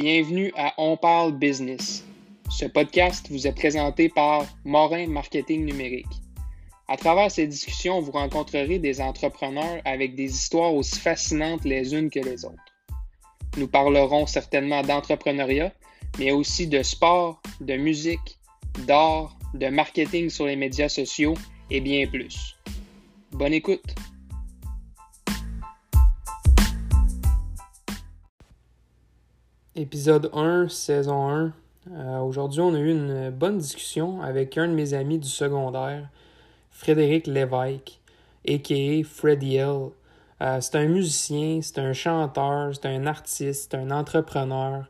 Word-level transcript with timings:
Bienvenue 0.00 0.52
à 0.56 0.74
On 0.78 0.96
parle 0.96 1.32
business. 1.32 2.04
Ce 2.50 2.66
podcast 2.66 3.26
vous 3.30 3.48
est 3.48 3.52
présenté 3.52 4.08
par 4.08 4.46
Morin 4.64 5.08
Marketing 5.08 5.64
Numérique. 5.64 6.06
À 6.86 6.96
travers 6.96 7.32
ces 7.32 7.48
discussions, 7.48 8.00
vous 8.00 8.12
rencontrerez 8.12 8.78
des 8.78 9.00
entrepreneurs 9.00 9.82
avec 9.84 10.14
des 10.14 10.30
histoires 10.32 10.72
aussi 10.72 11.00
fascinantes 11.00 11.64
les 11.64 11.96
unes 11.96 12.10
que 12.10 12.20
les 12.20 12.44
autres. 12.44 12.54
Nous 13.56 13.66
parlerons 13.66 14.28
certainement 14.28 14.82
d'entrepreneuriat, 14.82 15.72
mais 16.20 16.30
aussi 16.30 16.68
de 16.68 16.84
sport, 16.84 17.42
de 17.60 17.74
musique, 17.74 18.38
d'art, 18.86 19.36
de 19.54 19.66
marketing 19.66 20.30
sur 20.30 20.46
les 20.46 20.54
médias 20.54 20.88
sociaux 20.88 21.34
et 21.72 21.80
bien 21.80 22.06
plus. 22.06 22.56
Bonne 23.32 23.52
écoute! 23.52 23.96
Épisode 29.80 30.28
1, 30.32 30.68
saison 30.70 31.28
1. 31.28 31.52
Euh, 31.92 32.18
Aujourd'hui, 32.18 32.60
on 32.60 32.74
a 32.74 32.78
eu 32.80 32.90
une 32.90 33.30
bonne 33.30 33.58
discussion 33.58 34.20
avec 34.22 34.58
un 34.58 34.66
de 34.66 34.72
mes 34.72 34.92
amis 34.92 35.20
du 35.20 35.28
secondaire, 35.28 36.08
Frédéric 36.72 37.28
Lévesque, 37.28 38.00
a.k.a. 38.48 39.04
Freddy 39.04 39.54
L. 39.54 39.90
Euh, 40.42 40.60
c'est 40.60 40.74
un 40.74 40.86
musicien, 40.86 41.60
c'est 41.62 41.78
un 41.78 41.92
chanteur, 41.92 42.74
c'est 42.74 42.86
un 42.86 43.06
artiste, 43.06 43.68
c'est 43.70 43.78
un 43.78 43.92
entrepreneur. 43.92 44.84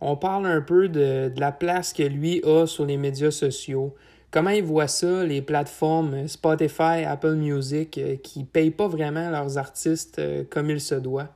On 0.00 0.14
parle 0.14 0.46
un 0.46 0.60
peu 0.60 0.88
de, 0.88 1.32
de, 1.34 1.40
la 1.40 1.50
place 1.50 1.92
que 1.92 2.04
lui 2.04 2.40
a 2.44 2.68
sur 2.68 2.86
les 2.86 2.98
médias 2.98 3.32
sociaux, 3.32 3.96
comment 4.30 4.50
il 4.50 4.62
voit 4.62 4.86
ça, 4.86 5.24
les 5.24 5.42
plateformes 5.42 6.28
Spotify, 6.28 7.02
Apple 7.04 7.34
Music, 7.34 7.98
euh, 7.98 8.14
qui 8.14 8.44
payent 8.44 8.70
pas 8.70 8.86
vraiment 8.86 9.28
leurs 9.28 9.58
artistes 9.58 10.20
euh, 10.20 10.44
comme 10.48 10.70
il 10.70 10.80
se 10.80 10.94
doit? 10.94 11.30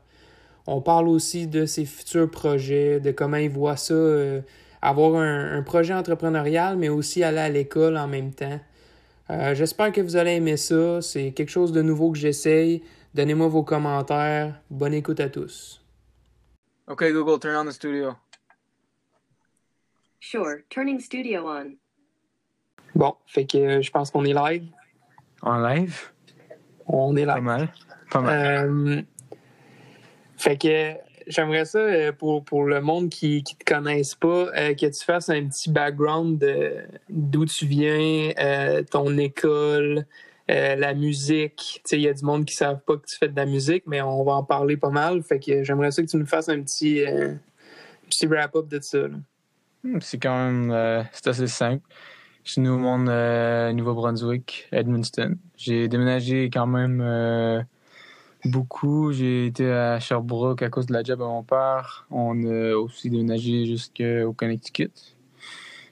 On 0.66 0.80
parle 0.80 1.08
aussi 1.08 1.46
de 1.46 1.66
ses 1.66 1.84
futurs 1.84 2.30
projets, 2.30 3.00
de 3.00 3.10
comment 3.10 3.36
il 3.36 3.50
voit 3.50 3.76
ça, 3.76 3.94
euh, 3.94 4.40
avoir 4.80 5.16
un, 5.16 5.58
un, 5.58 5.62
projet 5.62 5.92
entrepreneurial, 5.92 6.76
mais 6.76 6.88
aussi 6.88 7.22
aller 7.22 7.38
à 7.38 7.48
l'école 7.48 7.96
en 7.96 8.08
même 8.08 8.32
temps. 8.32 8.60
Euh, 9.30 9.54
J'espère 9.54 9.92
que 9.92 10.00
vous 10.00 10.16
allez 10.16 10.32
aimer 10.32 10.56
ça. 10.56 11.00
C'est 11.00 11.32
quelque 11.32 11.50
chose 11.50 11.72
de 11.72 11.82
nouveau 11.82 12.12
que 12.12 12.18
j'essaye. 12.18 12.82
Donnez-moi 13.14 13.48
vos 13.48 13.62
commentaires. 13.62 14.60
Bonne 14.70 14.94
écoute 14.94 15.20
à 15.20 15.28
tous. 15.28 15.82
Okay, 16.86 17.12
Google, 17.12 17.38
turn 17.40 17.56
on 17.56 17.64
the 17.64 17.72
studio. 17.72 18.14
Sure, 20.20 20.62
turning 20.68 21.00
studio 21.00 21.46
on. 21.46 21.76
Bon, 22.94 23.14
fait 23.26 23.46
que 23.46 23.58
euh, 23.58 23.82
je 23.82 23.90
pense 23.90 24.10
qu'on 24.10 24.24
est 24.24 24.34
live. 24.34 24.68
En 25.42 25.58
live? 25.58 26.10
On 26.86 27.16
est 27.16 27.24
live. 27.24 27.34
Pas 27.34 27.40
mal. 27.40 27.68
Pas 28.10 28.20
mal. 28.20 28.68
Euh, 28.68 29.02
fait 30.36 30.56
que 30.56 30.94
j'aimerais 31.26 31.64
ça 31.64 31.78
euh, 31.78 32.12
pour, 32.12 32.44
pour 32.44 32.64
le 32.64 32.80
monde 32.80 33.08
qui 33.08 33.38
ne 33.38 33.40
te 33.42 33.64
connaisse 33.64 34.14
pas, 34.14 34.48
euh, 34.56 34.74
que 34.74 34.86
tu 34.86 35.04
fasses 35.04 35.28
un 35.28 35.46
petit 35.46 35.70
background 35.70 36.44
d'où 37.08 37.44
tu 37.46 37.66
viens, 37.66 38.30
euh, 38.38 38.82
ton 38.82 39.16
école, 39.18 40.06
la 40.48 40.94
musique. 40.94 41.82
Il 41.90 42.00
y 42.00 42.08
a 42.08 42.12
du 42.12 42.24
monde 42.24 42.44
qui 42.44 42.54
ne 42.54 42.58
savent 42.58 42.80
pas 42.86 42.96
que 42.96 43.06
tu 43.06 43.16
fais 43.16 43.28
de 43.28 43.36
la 43.36 43.46
musique, 43.46 43.84
mais 43.86 44.02
on 44.02 44.22
va 44.24 44.32
en 44.32 44.44
parler 44.44 44.76
pas 44.76 44.90
mal. 44.90 45.22
Fait 45.22 45.38
que 45.38 45.64
j'aimerais 45.64 45.90
ça 45.90 46.02
que 46.02 46.08
tu 46.08 46.18
nous 46.18 46.26
fasses 46.26 46.50
un 46.50 46.60
petit, 46.62 47.02
petit 48.10 48.26
wrap-up 48.26 48.68
de 48.68 48.78
ça. 48.80 48.98
Hmm, 49.82 50.00
c'est 50.00 50.18
quand 50.18 50.36
même 50.36 51.06
c'est 51.12 51.28
assez 51.28 51.46
simple. 51.46 51.82
Je 52.44 52.52
suis 52.52 52.60
né 52.60 52.68
au 52.68 52.76
monde 52.76 53.06
Nouveau-Brunswick, 53.74 54.68
Edmundston. 54.70 55.36
J'ai 55.56 55.88
déménagé 55.88 56.50
quand 56.52 56.66
même 56.66 57.64
Beaucoup. 58.44 59.12
J'ai 59.12 59.46
été 59.46 59.70
à 59.70 59.98
Sherbrooke 60.00 60.62
à 60.62 60.68
cause 60.68 60.86
de 60.86 60.92
la 60.92 61.02
job 61.02 61.22
à 61.22 61.26
mon 61.26 61.42
père. 61.42 62.06
On 62.10 62.44
a 62.44 62.74
aussi 62.76 63.08
déménagé 63.08 63.64
jusqu'au 63.64 64.32
Connecticut. 64.34 64.92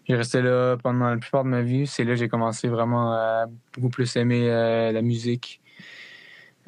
J'ai 0.09 0.17
resté 0.17 0.43
là 0.43 0.77
pendant 0.77 1.09
la 1.09 1.17
plupart 1.17 1.45
de 1.45 1.49
ma 1.49 1.63
vie. 1.63 1.87
C'est 1.87 2.05
là 2.05 2.11
que 2.11 2.17
j'ai 2.17 2.29
commencé 2.29 2.69
vraiment 2.69 3.13
à 3.13 3.47
beaucoup 3.73 3.89
plus 3.89 4.17
aimer 4.17 4.51
euh, 4.51 4.93
la 4.93 5.01
musique. 5.01 5.61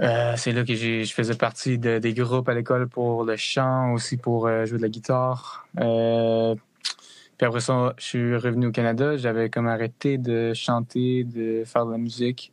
Euh, 0.00 0.34
c'est 0.37 0.53
là 0.53 0.65
que 0.65 0.75
je 0.75 1.12
faisais 1.12 1.34
partie 1.34 1.78
de, 1.78 1.99
des 1.99 2.15
groupes 2.15 2.49
à 2.49 2.55
l'école 2.55 2.89
pour 2.89 3.25
le 3.25 3.37
chant, 3.37 3.93
aussi 3.93 4.17
pour 4.17 4.47
euh, 4.47 4.65
jouer 4.65 4.78
de 4.78 4.83
la 4.83 4.89
guitare. 4.89 5.67
Puis 5.77 7.47
après 7.47 7.61
ça, 7.61 7.94
je 7.99 8.05
suis 8.05 8.37
revenu 8.37 8.69
au 8.69 8.71
Canada. 8.71 9.17
J'avais 9.17 9.50
comme 9.50 9.67
arrêté 9.67 10.17
de 10.17 10.55
chanter, 10.55 11.25
de 11.25 11.65
faire 11.65 11.84
de 11.84 11.93
la 11.93 11.99
musique. 11.99 12.53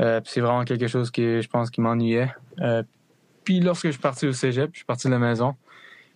Euh, 0.00 0.20
c'est 0.24 0.40
vraiment 0.40 0.64
quelque 0.64 0.86
chose 0.86 1.10
que 1.10 1.40
je 1.40 1.48
pense 1.48 1.70
qui 1.70 1.80
m'ennuyait. 1.80 2.30
Euh, 2.60 2.82
puis 3.44 3.60
lorsque 3.60 3.86
je 3.86 3.92
suis 3.92 4.00
parti 4.00 4.26
au 4.26 4.32
cégep, 4.32 4.70
je 4.72 4.78
suis 4.78 4.84
parti 4.84 5.06
de 5.06 5.12
la 5.12 5.18
maison. 5.18 5.56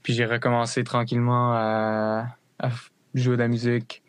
Puis 0.02 0.12
j'ai 0.12 0.26
recommencé 0.26 0.84
tranquillement 0.84 1.52
à, 1.54 2.26
à, 2.58 2.68
jouer 3.14 3.36
de 3.36 3.42
la 3.42 3.48
musique. 3.48 4.02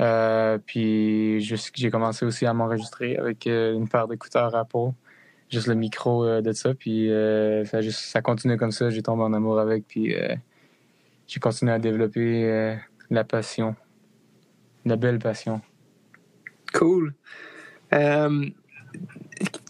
Euh, 0.00 0.58
puis 0.64 1.40
j'ai 1.40 1.90
commencé 1.90 2.24
aussi 2.24 2.46
à 2.46 2.54
m'enregistrer 2.54 3.16
avec 3.16 3.46
euh, 3.46 3.74
une 3.74 3.88
paire 3.88 4.08
d'écouteurs 4.08 4.54
Apple. 4.54 4.92
Juste 5.50 5.66
le 5.66 5.74
micro 5.74 6.24
euh, 6.24 6.40
de 6.40 6.52
ça. 6.52 6.74
Puis 6.74 7.10
euh, 7.10 7.64
ça, 7.64 7.80
juste, 7.82 8.00
ça 8.00 8.22
continue 8.22 8.56
comme 8.56 8.72
ça. 8.72 8.88
J'ai 8.88 9.02
tombé 9.02 9.22
en 9.22 9.32
amour 9.32 9.58
avec. 9.58 9.86
Puis 9.86 10.14
j'ai 11.26 11.40
continué 11.40 11.72
à 11.72 11.78
développer 11.78 12.78
la 13.10 13.24
passion. 13.24 13.74
La 14.84 14.96
belle 14.96 15.18
passion. 15.18 15.60
Cool. 16.72 17.14
Um 17.92 18.52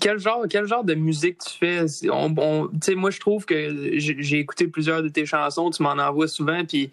quel 0.01 0.19
genre, 0.19 0.47
quel 0.49 0.67
genre 0.67 0.85
de 0.85 0.95
musique 0.95 1.39
tu 1.39 1.59
fais? 1.59 1.85
On, 2.11 2.31
moi, 2.31 3.11
je 3.11 3.21
trouve 3.21 3.45
que 3.45 3.99
j'ai 3.99 4.39
écouté 4.39 4.67
plusieurs 4.67 5.03
de 5.03 5.09
tes 5.09 5.27
chansons, 5.27 5.71
tu 5.71 5.83
m'en 5.83 5.91
envoies 5.91 6.29
souvent, 6.29 6.65
puis 6.65 6.91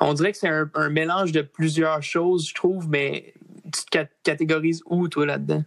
on 0.00 0.14
dirait 0.14 0.32
que 0.32 0.38
c'est 0.38 0.48
un, 0.48 0.88
mélange 0.90 1.32
de 1.32 1.42
plusieurs 1.42 2.02
choses, 2.02 2.48
je 2.48 2.54
trouve, 2.54 2.88
mais 2.88 3.34
tu 3.64 3.84
te 3.84 4.04
catégorises 4.22 4.82
où, 4.86 5.08
toi, 5.08 5.26
là-dedans? 5.26 5.64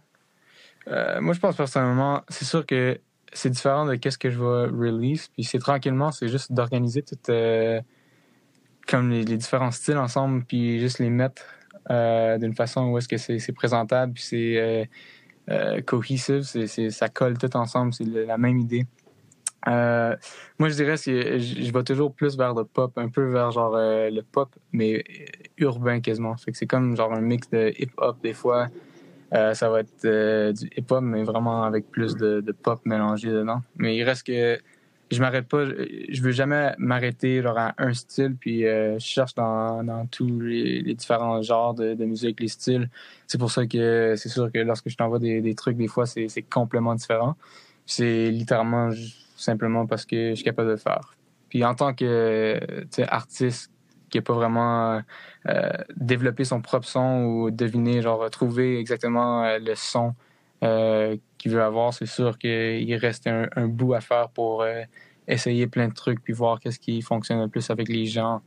Euh, 0.88 1.20
moi, 1.20 1.34
je 1.34 1.40
pense 1.40 1.56
personnellement, 1.56 2.22
c'est 2.28 2.44
sûr 2.44 2.66
que 2.66 2.98
c'est 3.32 3.50
différent 3.50 3.86
de 3.86 3.94
qu'est-ce 3.94 4.18
que 4.18 4.30
je 4.30 4.38
vais 4.38 4.66
release, 4.66 5.28
puis 5.28 5.44
c'est 5.44 5.60
tranquillement, 5.60 6.10
c'est 6.10 6.28
juste 6.28 6.52
d'organiser 6.52 7.02
tout 7.02 7.16
euh, 7.28 7.80
comme 8.88 9.10
les, 9.10 9.24
différents 9.24 9.70
styles 9.70 9.98
ensemble, 9.98 10.44
puis 10.44 10.80
juste 10.80 10.98
les 10.98 11.10
mettre 11.10 11.42
euh, 11.90 12.38
d'une 12.38 12.54
façon 12.54 12.88
où 12.88 12.98
est-ce 12.98 13.08
que 13.08 13.16
c'est 13.16 13.52
présentable, 13.52 14.14
puis 14.14 14.22
c'est 14.22 14.88
cohesive, 15.86 16.42
c'est, 16.42 16.66
c'est, 16.66 16.90
ça 16.90 17.08
colle 17.08 17.36
tout 17.38 17.54
ensemble, 17.56 17.92
c'est 17.92 18.04
la 18.04 18.38
même 18.38 18.58
idée. 18.58 18.86
Euh, 19.68 20.16
moi, 20.58 20.68
je 20.68 20.74
dirais 20.74 20.96
que 20.96 21.38
je, 21.38 21.72
vais 21.72 21.84
toujours 21.84 22.12
plus 22.12 22.36
vers 22.36 22.54
le 22.54 22.64
pop, 22.64 22.96
un 22.96 23.08
peu 23.08 23.30
vers 23.30 23.50
genre 23.52 23.74
euh, 23.76 24.10
le 24.10 24.22
pop, 24.22 24.54
mais 24.72 25.04
urbain 25.58 26.00
quasiment. 26.00 26.34
C'est 26.36 26.66
comme 26.66 26.96
genre 26.96 27.12
un 27.12 27.20
mix 27.20 27.48
de 27.50 27.72
hip-hop 27.78 28.20
des 28.22 28.32
fois. 28.32 28.68
Euh, 29.34 29.54
ça 29.54 29.70
va 29.70 29.80
être 29.80 30.04
euh, 30.04 30.52
du 30.52 30.68
hip-hop, 30.76 31.02
mais 31.02 31.22
vraiment 31.22 31.62
avec 31.62 31.90
plus 31.90 32.16
de, 32.16 32.44
pop 32.62 32.80
mélangé 32.84 33.30
dedans. 33.30 33.60
Mais 33.76 33.96
il 33.96 34.02
reste 34.02 34.26
que 34.26 34.58
je 35.12 35.20
m'arrête 35.20 35.46
pas, 35.46 35.64
je 35.66 36.22
veux 36.22 36.32
jamais 36.32 36.74
m'arrêter 36.78 37.42
genre 37.42 37.58
à 37.58 37.74
un 37.78 37.92
style, 37.92 38.34
puis 38.34 38.66
euh, 38.66 38.98
je 38.98 39.04
cherche 39.04 39.34
dans, 39.34 40.06
tous 40.10 40.40
les, 40.40 40.94
différents 40.94 41.42
genres 41.42 41.74
de, 41.74 42.04
musique, 42.04 42.40
les 42.40 42.48
styles. 42.48 42.88
C'est 43.26 43.38
pour 43.38 43.50
ça 43.50 43.66
que 43.66 44.14
c'est 44.16 44.28
sûr 44.28 44.50
que 44.50 44.58
lorsque 44.58 44.88
je 44.88 44.96
t'envoie 44.96 45.18
des, 45.18 45.40
des 45.40 45.54
trucs, 45.54 45.76
des 45.76 45.88
fois, 45.88 46.06
c'est 46.06 46.42
complètement 46.50 46.94
différent. 46.94 47.36
C'est 47.86 48.30
littéralement 48.30 48.90
simplement 49.36 49.86
parce 49.86 50.06
que 50.06 50.30
je 50.30 50.34
suis 50.36 50.44
capable 50.44 50.68
de 50.68 50.72
le 50.72 50.78
faire. 50.78 51.14
Puis 51.48 51.64
en 51.64 51.74
tant 51.74 51.92
que 51.92 52.58
artiste 53.08 53.70
qui 54.12 54.18
n'a 54.18 54.22
pas 54.22 54.34
vraiment 54.34 55.02
euh, 55.48 55.72
développé 55.96 56.44
son 56.44 56.60
propre 56.60 56.86
son 56.86 57.24
ou 57.24 57.50
deviné, 57.50 58.02
genre 58.02 58.30
trouver 58.30 58.78
exactement 58.78 59.44
euh, 59.44 59.58
le 59.58 59.74
son 59.74 60.14
euh, 60.62 61.16
qu'il 61.42 61.50
veut 61.50 61.62
avoir, 61.62 61.92
c'est 61.92 62.06
sûr 62.06 62.38
qu'il 62.38 62.94
reste 62.94 63.26
un, 63.26 63.48
un, 63.56 63.66
bout 63.66 63.94
à 63.94 64.00
faire 64.00 64.28
pour 64.28 64.62
euh, 64.62 64.82
essayer 65.26 65.66
plein 65.66 65.88
de 65.88 65.92
trucs 65.92 66.22
puis 66.22 66.32
voir 66.32 66.60
qu'est-ce 66.60 66.78
qui 66.78 67.02
fonctionne 67.02 67.40
le 67.40 67.48
plus 67.48 67.68
avec 67.68 67.88
les 67.88 68.06
gens. 68.06 68.42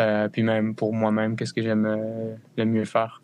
Euh, 0.00 0.28
puis 0.28 0.42
même 0.42 0.74
pour 0.74 0.92
moi-même, 0.92 1.36
qu'est-ce 1.36 1.54
que 1.54 1.62
j'aime 1.62 1.86
euh, 1.86 2.34
le 2.56 2.64
mieux 2.64 2.84
faire. 2.84 3.22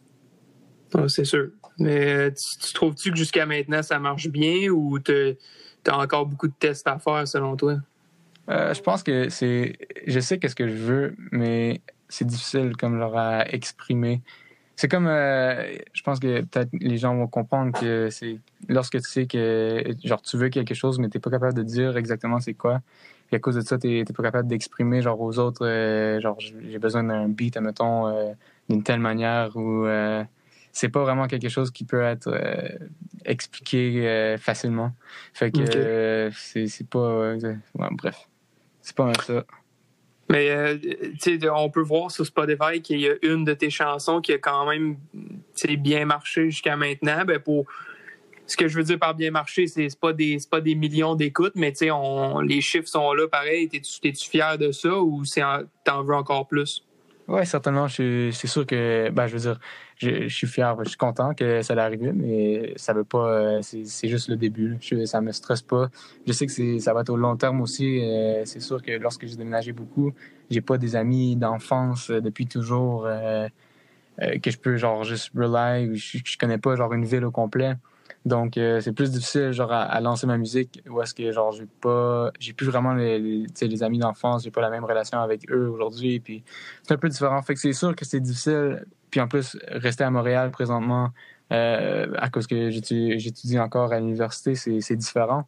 Oh, 0.94 1.08
c'est 1.08 1.24
sûr. 1.24 1.48
Mais 1.78 2.32
tu, 2.32 2.58
tu 2.66 2.72
trouves-tu 2.72 3.10
que 3.10 3.16
jusqu'à 3.16 3.46
maintenant, 3.46 3.82
ça 3.82 3.98
marche 3.98 4.28
bien 4.28 4.68
ou 4.70 5.00
tu 5.00 5.36
as 5.88 5.98
encore 5.98 6.26
beaucoup 6.26 6.46
de 6.46 6.54
tests 6.58 6.86
à 6.86 6.98
faire 6.98 7.26
selon 7.26 7.56
toi? 7.56 7.76
je 8.48 8.80
pense 8.80 9.02
que 9.02 9.28
c'est. 9.28 9.76
Je 10.06 10.20
sais 10.20 10.38
qu'est-ce 10.38 10.54
que 10.54 10.68
je 10.68 10.76
veux, 10.76 11.16
mais 11.32 11.80
c'est 12.08 12.24
difficile 12.24 12.76
comme 12.76 12.96
leur 12.96 13.16
à 13.16 13.44
exprimer 13.52 14.22
c'est 14.76 14.88
comme 14.88 15.06
euh, 15.06 15.74
je 15.94 16.02
pense 16.02 16.20
que 16.20 16.42
peut-être 16.42 16.68
les 16.72 16.98
gens 16.98 17.16
vont 17.16 17.26
comprendre 17.26 17.78
que 17.78 18.10
c'est 18.10 18.38
lorsque 18.68 19.00
tu 19.00 19.08
sais 19.08 19.26
que 19.26 19.82
genre 20.04 20.20
tu 20.20 20.36
veux 20.36 20.50
quelque 20.50 20.74
chose 20.74 20.98
mais 20.98 21.08
t'es 21.08 21.18
pas 21.18 21.30
capable 21.30 21.54
de 21.54 21.62
dire 21.62 21.96
exactement 21.96 22.40
c'est 22.40 22.54
quoi 22.54 22.82
et 23.32 23.36
à 23.36 23.38
cause 23.38 23.56
de 23.56 23.62
ça 23.62 23.78
t'es 23.78 24.04
pas 24.04 24.22
capable 24.22 24.48
d'exprimer 24.48 25.00
genre 25.00 25.20
aux 25.20 25.38
autres 25.38 25.66
euh, 25.66 26.20
genre 26.20 26.38
j'ai 26.38 26.78
besoin 26.78 27.04
d'un 27.04 27.28
beat 27.28 27.56
admettons 27.56 28.06
euh, 28.06 28.32
d'une 28.68 28.82
telle 28.82 29.00
manière 29.00 29.56
ou 29.56 29.86
euh, 29.86 30.22
c'est 30.72 30.90
pas 30.90 31.02
vraiment 31.02 31.26
quelque 31.26 31.48
chose 31.48 31.70
qui 31.70 31.84
peut 31.84 32.02
être 32.02 32.28
euh, 32.28 32.68
expliqué 33.24 34.36
facilement. 34.38 34.92
Fait 35.32 35.50
que 35.50 36.28
okay. 36.28 36.36
c'est 36.36 36.66
c'est 36.66 36.86
pas 36.86 37.34
ouais, 37.34 37.88
bref. 37.92 38.28
C'est 38.82 38.94
pas 38.94 39.10
ça 39.26 39.42
Mais 40.28 40.50
euh, 40.50 40.76
on 41.54 41.70
peut 41.70 41.82
voir 41.82 42.10
sur 42.10 42.26
Spotify 42.26 42.82
qu'il 42.82 43.00
y 43.00 43.08
a 43.08 43.14
une 43.22 43.44
de 43.44 43.54
tes 43.54 43.70
chansons 43.70 44.20
qui 44.20 44.32
a 44.32 44.38
quand 44.38 44.66
même 44.66 44.96
bien 45.78 46.04
marché 46.04 46.50
jusqu'à 46.50 46.76
maintenant. 46.76 47.24
Ben 47.24 47.38
pour 47.38 47.66
ce 48.46 48.56
que 48.56 48.68
je 48.68 48.76
veux 48.76 48.84
dire 48.84 48.98
par 48.98 49.14
bien 49.14 49.30
marché, 49.30 49.66
c'est 49.66 49.88
pas 49.98 50.12
des 50.12 50.38
pas 50.50 50.60
des 50.60 50.74
millions 50.74 51.14
d'écoutes, 51.14 51.54
mais 51.54 51.72
on 51.90 52.40
les 52.40 52.60
chiffres 52.60 52.88
sont 52.88 53.12
là 53.12 53.28
pareil. 53.28 53.68
T'es-tu 53.68 54.30
fier 54.30 54.58
de 54.58 54.72
ça 54.72 54.98
ou 54.98 55.22
t'en 55.84 56.02
veux 56.02 56.14
encore 56.14 56.46
plus? 56.46 56.85
Ouais, 57.28 57.44
certainement. 57.44 57.88
C'est 57.88 58.30
sûr 58.46 58.64
que, 58.66 59.10
ben, 59.10 59.26
je 59.26 59.32
veux 59.32 59.40
dire, 59.40 59.58
je, 59.96 60.28
je 60.28 60.34
suis 60.34 60.46
fier, 60.46 60.76
je 60.84 60.90
suis 60.90 60.96
content 60.96 61.34
que 61.34 61.60
ça 61.60 61.72
allait 61.72 61.82
arriver, 61.82 62.12
mais 62.12 62.72
ça 62.76 62.92
veut 62.92 63.02
pas, 63.02 63.28
euh, 63.58 63.62
c'est 63.62 64.08
juste 64.08 64.28
le 64.28 64.36
début. 64.36 64.76
Je, 64.80 65.04
ça 65.06 65.20
me 65.20 65.32
stresse 65.32 65.62
pas. 65.62 65.88
Je 66.24 66.32
sais 66.32 66.46
que 66.46 66.78
ça 66.78 66.94
va 66.94 67.00
être 67.00 67.10
au 67.10 67.16
long 67.16 67.36
terme 67.36 67.60
aussi. 67.60 68.00
euh, 68.04 68.44
c'est 68.44 68.60
sûr 68.60 68.80
que 68.80 68.92
lorsque 68.92 69.26
j'ai 69.26 69.34
déménagé 69.36 69.72
beaucoup, 69.72 70.12
j'ai 70.50 70.60
pas 70.60 70.78
des 70.78 70.94
amis 70.94 71.34
d'enfance 71.34 72.10
euh, 72.10 72.20
depuis 72.20 72.46
toujours 72.46 73.08
que 74.18 74.50
je 74.50 74.56
peux 74.58 74.76
genre 74.76 75.04
juste 75.04 75.30
rely 75.34 75.88
ou 75.88 75.94
je, 75.94 76.18
je 76.24 76.38
connais 76.38 76.58
pas 76.58 76.76
genre 76.76 76.92
une 76.94 77.04
ville 77.04 77.24
au 77.24 77.30
complet. 77.30 77.74
Donc 78.26 78.58
euh, 78.58 78.80
c'est 78.80 78.92
plus 78.92 79.12
difficile 79.12 79.52
genre 79.52 79.72
à, 79.72 80.00
lancer 80.00 80.26
ma 80.26 80.36
musique 80.36 80.82
où 80.90 81.00
est-ce 81.00 81.14
que 81.14 81.30
genre 81.30 81.52
j'ai 81.52 81.66
pas 81.80 82.32
j'ai 82.40 82.52
plus 82.52 82.66
vraiment 82.66 82.92
les, 82.92 83.20
les, 83.20 83.82
amis 83.84 84.00
d'enfance, 84.00 84.42
j'ai 84.42 84.50
pas 84.50 84.60
la 84.60 84.68
même 84.68 84.84
relation 84.84 85.20
avec 85.20 85.48
eux 85.48 85.68
aujourd'hui 85.68 86.18
puis 86.18 86.42
c'est 86.82 86.92
un 86.92 86.96
peu 86.96 87.08
différent. 87.08 87.40
Fait 87.42 87.54
que 87.54 87.60
c'est 87.60 87.72
sûr 87.72 87.94
que 87.94 88.04
c'est 88.04 88.18
difficile. 88.18 88.84
Puis 89.10 89.20
en 89.20 89.28
plus, 89.28 89.56
rester 89.68 90.02
à 90.02 90.10
Montréal 90.10 90.50
présentement, 90.50 91.10
euh, 91.52 92.12
à 92.16 92.28
cause 92.28 92.48
que 92.48 92.68
j'étudie 92.70 93.60
encore 93.60 93.92
à 93.92 94.00
l'université, 94.00 94.56
c'est 94.56 94.96
différent. 94.96 95.46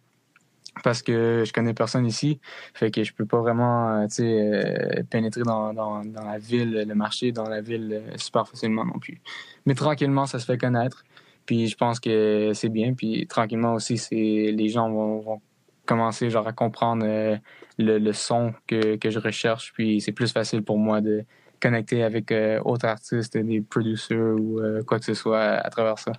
Parce 0.84 1.02
que 1.02 1.42
je 1.44 1.52
connais 1.52 1.74
personne 1.74 2.06
ici. 2.06 2.38
Fait 2.74 2.92
que 2.92 3.02
je 3.02 3.12
peux 3.12 3.26
pas 3.26 3.40
vraiment 3.40 3.88
euh, 3.90 4.06
tu 4.06 4.22
sais, 4.22 5.04
pénétrer 5.10 5.42
dans, 5.42 5.74
dans, 5.74 6.02
la 6.24 6.38
ville, 6.38 6.84
le 6.86 6.94
marché, 6.94 7.32
dans 7.32 7.48
la 7.48 7.60
ville 7.60 8.04
super 8.14 8.46
facilement 8.46 8.84
non 8.84 9.00
plus. 9.00 9.20
Mais 9.66 9.74
tranquillement, 9.74 10.26
ça 10.26 10.38
se 10.38 10.46
fait 10.46 10.58
connaître. 10.58 11.02
Puis 11.48 11.66
je 11.66 11.76
pense 11.78 11.98
que 11.98 12.52
c'est 12.52 12.68
bien. 12.68 12.92
Puis 12.92 13.26
tranquillement 13.26 13.72
aussi, 13.72 13.96
c'est 13.96 14.14
les 14.14 14.68
gens 14.68 14.90
vont, 14.90 15.20
vont 15.20 15.40
commencer 15.86 16.28
genre 16.28 16.46
à 16.46 16.52
comprendre 16.52 17.06
euh, 17.06 17.38
le, 17.78 17.98
le 17.98 18.12
son 18.12 18.52
que, 18.66 18.96
que 18.96 19.08
je 19.08 19.18
recherche. 19.18 19.72
Puis 19.72 20.02
c'est 20.02 20.12
plus 20.12 20.30
facile 20.30 20.62
pour 20.62 20.76
moi 20.76 21.00
de 21.00 21.24
connecter 21.58 22.02
avec 22.02 22.32
euh, 22.32 22.60
autres 22.66 22.84
artistes, 22.84 23.38
des 23.38 23.62
producers 23.62 24.38
ou 24.38 24.60
euh, 24.60 24.82
quoi 24.82 24.98
que 24.98 25.06
ce 25.06 25.14
soit 25.14 25.40
à 25.40 25.70
travers 25.70 25.98
ça. 25.98 26.12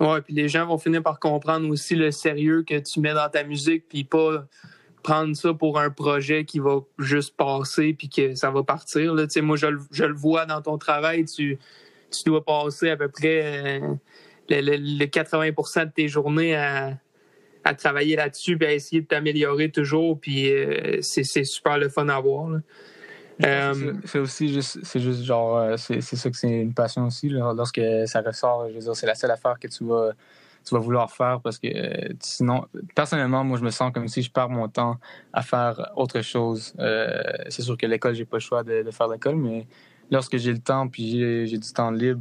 Ouais, 0.00 0.22
puis 0.22 0.32
les 0.32 0.48
gens 0.48 0.64
vont 0.64 0.78
finir 0.78 1.02
par 1.02 1.20
comprendre 1.20 1.68
aussi 1.68 1.94
le 1.94 2.10
sérieux 2.10 2.62
que 2.62 2.78
tu 2.78 3.00
mets 3.00 3.12
dans 3.12 3.28
ta 3.28 3.44
musique, 3.44 3.84
puis 3.86 4.02
pas 4.02 4.46
prendre 5.02 5.36
ça 5.36 5.52
pour 5.52 5.78
un 5.78 5.90
projet 5.90 6.46
qui 6.46 6.58
va 6.58 6.80
juste 6.98 7.36
passer 7.36 7.92
puis 7.92 8.08
que 8.08 8.34
ça 8.34 8.50
va 8.50 8.62
partir. 8.62 9.12
Là. 9.12 9.26
Moi, 9.42 9.56
je 9.58 10.04
le 10.04 10.14
vois 10.14 10.46
dans 10.46 10.62
ton 10.62 10.78
travail, 10.78 11.26
tu, 11.26 11.58
tu 12.10 12.24
dois 12.24 12.42
passer 12.42 12.88
à 12.88 12.96
peu 12.96 13.08
près 13.08 13.80
euh, 13.82 13.94
le, 14.50 14.60
le- 14.60 14.76
le 14.76 15.04
80% 15.06 15.86
de 15.86 15.90
tes 15.90 16.08
journées 16.08 16.54
à, 16.56 16.98
à 17.64 17.74
travailler 17.74 18.16
là-dessus 18.16 18.56
puis 18.58 18.66
à 18.66 18.72
essayer 18.72 19.02
de 19.02 19.06
t'améliorer 19.06 19.70
toujours, 19.70 20.18
puis 20.20 20.50
euh, 20.52 20.98
c'est 21.02 21.24
super 21.44 21.78
le 21.78 21.88
fun 21.88 22.08
à 22.08 22.20
voir. 22.20 22.50
Euh, 23.44 23.92
C'est- 24.04 24.18
aussi 24.18 24.52
juste, 24.52 24.78
c'est 24.84 25.00
juste 25.00 25.24
genre, 25.24 25.56
euh, 25.58 25.76
c'est 25.76 26.00
ça 26.00 26.30
que 26.30 26.36
c'est 26.36 26.60
une 26.60 26.72
passion 26.72 27.06
aussi. 27.06 27.28
là. 27.28 27.52
Lorsque 27.56 27.80
ça 28.06 28.20
ressort, 28.20 28.68
je 28.68 28.74
veux 28.74 28.80
dire, 28.80 28.94
c'est 28.94 29.06
la 29.06 29.16
seule 29.16 29.32
affaire 29.32 29.58
que 29.58 29.66
tu 29.66 29.84
vas, 29.84 30.12
tu 30.64 30.72
vas 30.74 30.80
vouloir 30.80 31.10
faire 31.10 31.40
parce 31.42 31.58
que 31.58 31.66
euh, 31.66 32.12
sinon, 32.20 32.64
personnellement, 32.94 33.42
moi, 33.42 33.58
je 33.58 33.64
me 33.64 33.70
sens 33.70 33.92
comme 33.92 34.06
si 34.06 34.22
je 34.22 34.30
perds 34.30 34.50
mon 34.50 34.68
temps 34.68 34.98
à 35.32 35.42
faire 35.42 35.90
autre 35.96 36.20
chose. 36.22 36.74
Euh, 36.78 37.20
c'est 37.48 37.62
sûr 37.62 37.76
que 37.76 37.86
l'école, 37.86 38.14
j'ai 38.14 38.24
pas 38.24 38.36
le 38.36 38.40
choix 38.40 38.62
de, 38.62 38.82
de 38.84 38.90
faire 38.92 39.08
l'école, 39.08 39.34
mais 39.36 39.66
lorsque 40.12 40.36
j'ai 40.36 40.52
le 40.52 40.60
temps 40.60 40.86
puis 40.86 41.46
j'ai 41.48 41.58
du 41.58 41.72
temps 41.72 41.90
libre, 41.90 42.20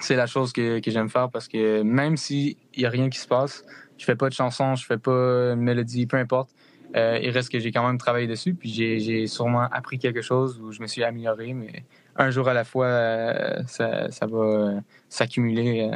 c'est 0.00 0.16
la 0.16 0.26
chose 0.26 0.52
que, 0.52 0.80
j'aime 0.86 1.08
faire 1.08 1.30
parce 1.30 1.48
que 1.48 1.82
même 1.82 2.16
s'il 2.16 2.56
y 2.76 2.86
a 2.86 2.90
rien 2.90 3.08
qui 3.10 3.18
se 3.18 3.26
passe, 3.26 3.64
je 3.96 4.04
fais 4.04 4.16
pas 4.16 4.28
de 4.28 4.34
chansons, 4.34 4.74
je 4.76 4.84
fais 4.86 4.98
pas 4.98 5.10
de 5.10 5.54
mélodie, 5.54 6.06
peu 6.06 6.16
importe. 6.16 6.50
Euh, 6.96 7.18
il 7.22 7.30
reste 7.30 7.50
que 7.50 7.58
j'ai 7.58 7.70
quand 7.70 7.86
même 7.86 7.98
travaillé 7.98 8.26
dessus, 8.26 8.54
puis 8.54 8.70
j'ai, 8.70 9.26
sûrement 9.26 9.68
appris 9.70 9.98
quelque 9.98 10.22
chose 10.22 10.58
où 10.60 10.72
je 10.72 10.80
me 10.80 10.86
suis 10.86 11.04
amélioré, 11.04 11.52
mais 11.52 11.84
un 12.16 12.30
jour 12.30 12.48
à 12.48 12.54
la 12.54 12.64
fois, 12.64 12.86
euh, 12.86 13.62
ça, 13.66 14.08
va 14.22 14.38
euh, 14.38 14.80
s'accumuler 15.08 15.90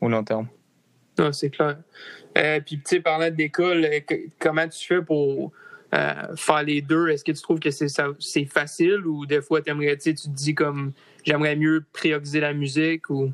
au 0.00 0.08
long 0.08 0.22
terme. 0.22 0.48
Ah, 1.18 1.32
c'est 1.32 1.50
clair. 1.50 1.78
Puis, 2.34 2.76
tu 2.76 2.82
sais, 2.84 3.00
parlant 3.00 3.30
d'école, 3.30 3.86
comment 4.38 4.68
tu 4.68 4.86
fais 4.86 5.02
pour 5.02 5.52
euh, 5.94 6.36
faire 6.36 6.62
les 6.62 6.82
deux? 6.82 7.08
Est-ce 7.08 7.24
que 7.24 7.32
tu 7.32 7.42
trouves 7.42 7.60
que 7.60 7.70
c'est 7.70 7.88
c'est 8.18 8.44
facile 8.44 9.06
ou 9.06 9.26
des 9.26 9.42
fois, 9.42 9.60
tu 9.60 9.72
te 9.72 10.28
dis 10.28 10.54
comme 10.54 10.92
j'aimerais 11.24 11.56
mieux 11.56 11.84
prioriser 11.92 12.40
la 12.40 12.52
musique 12.52 13.10
ou? 13.10 13.32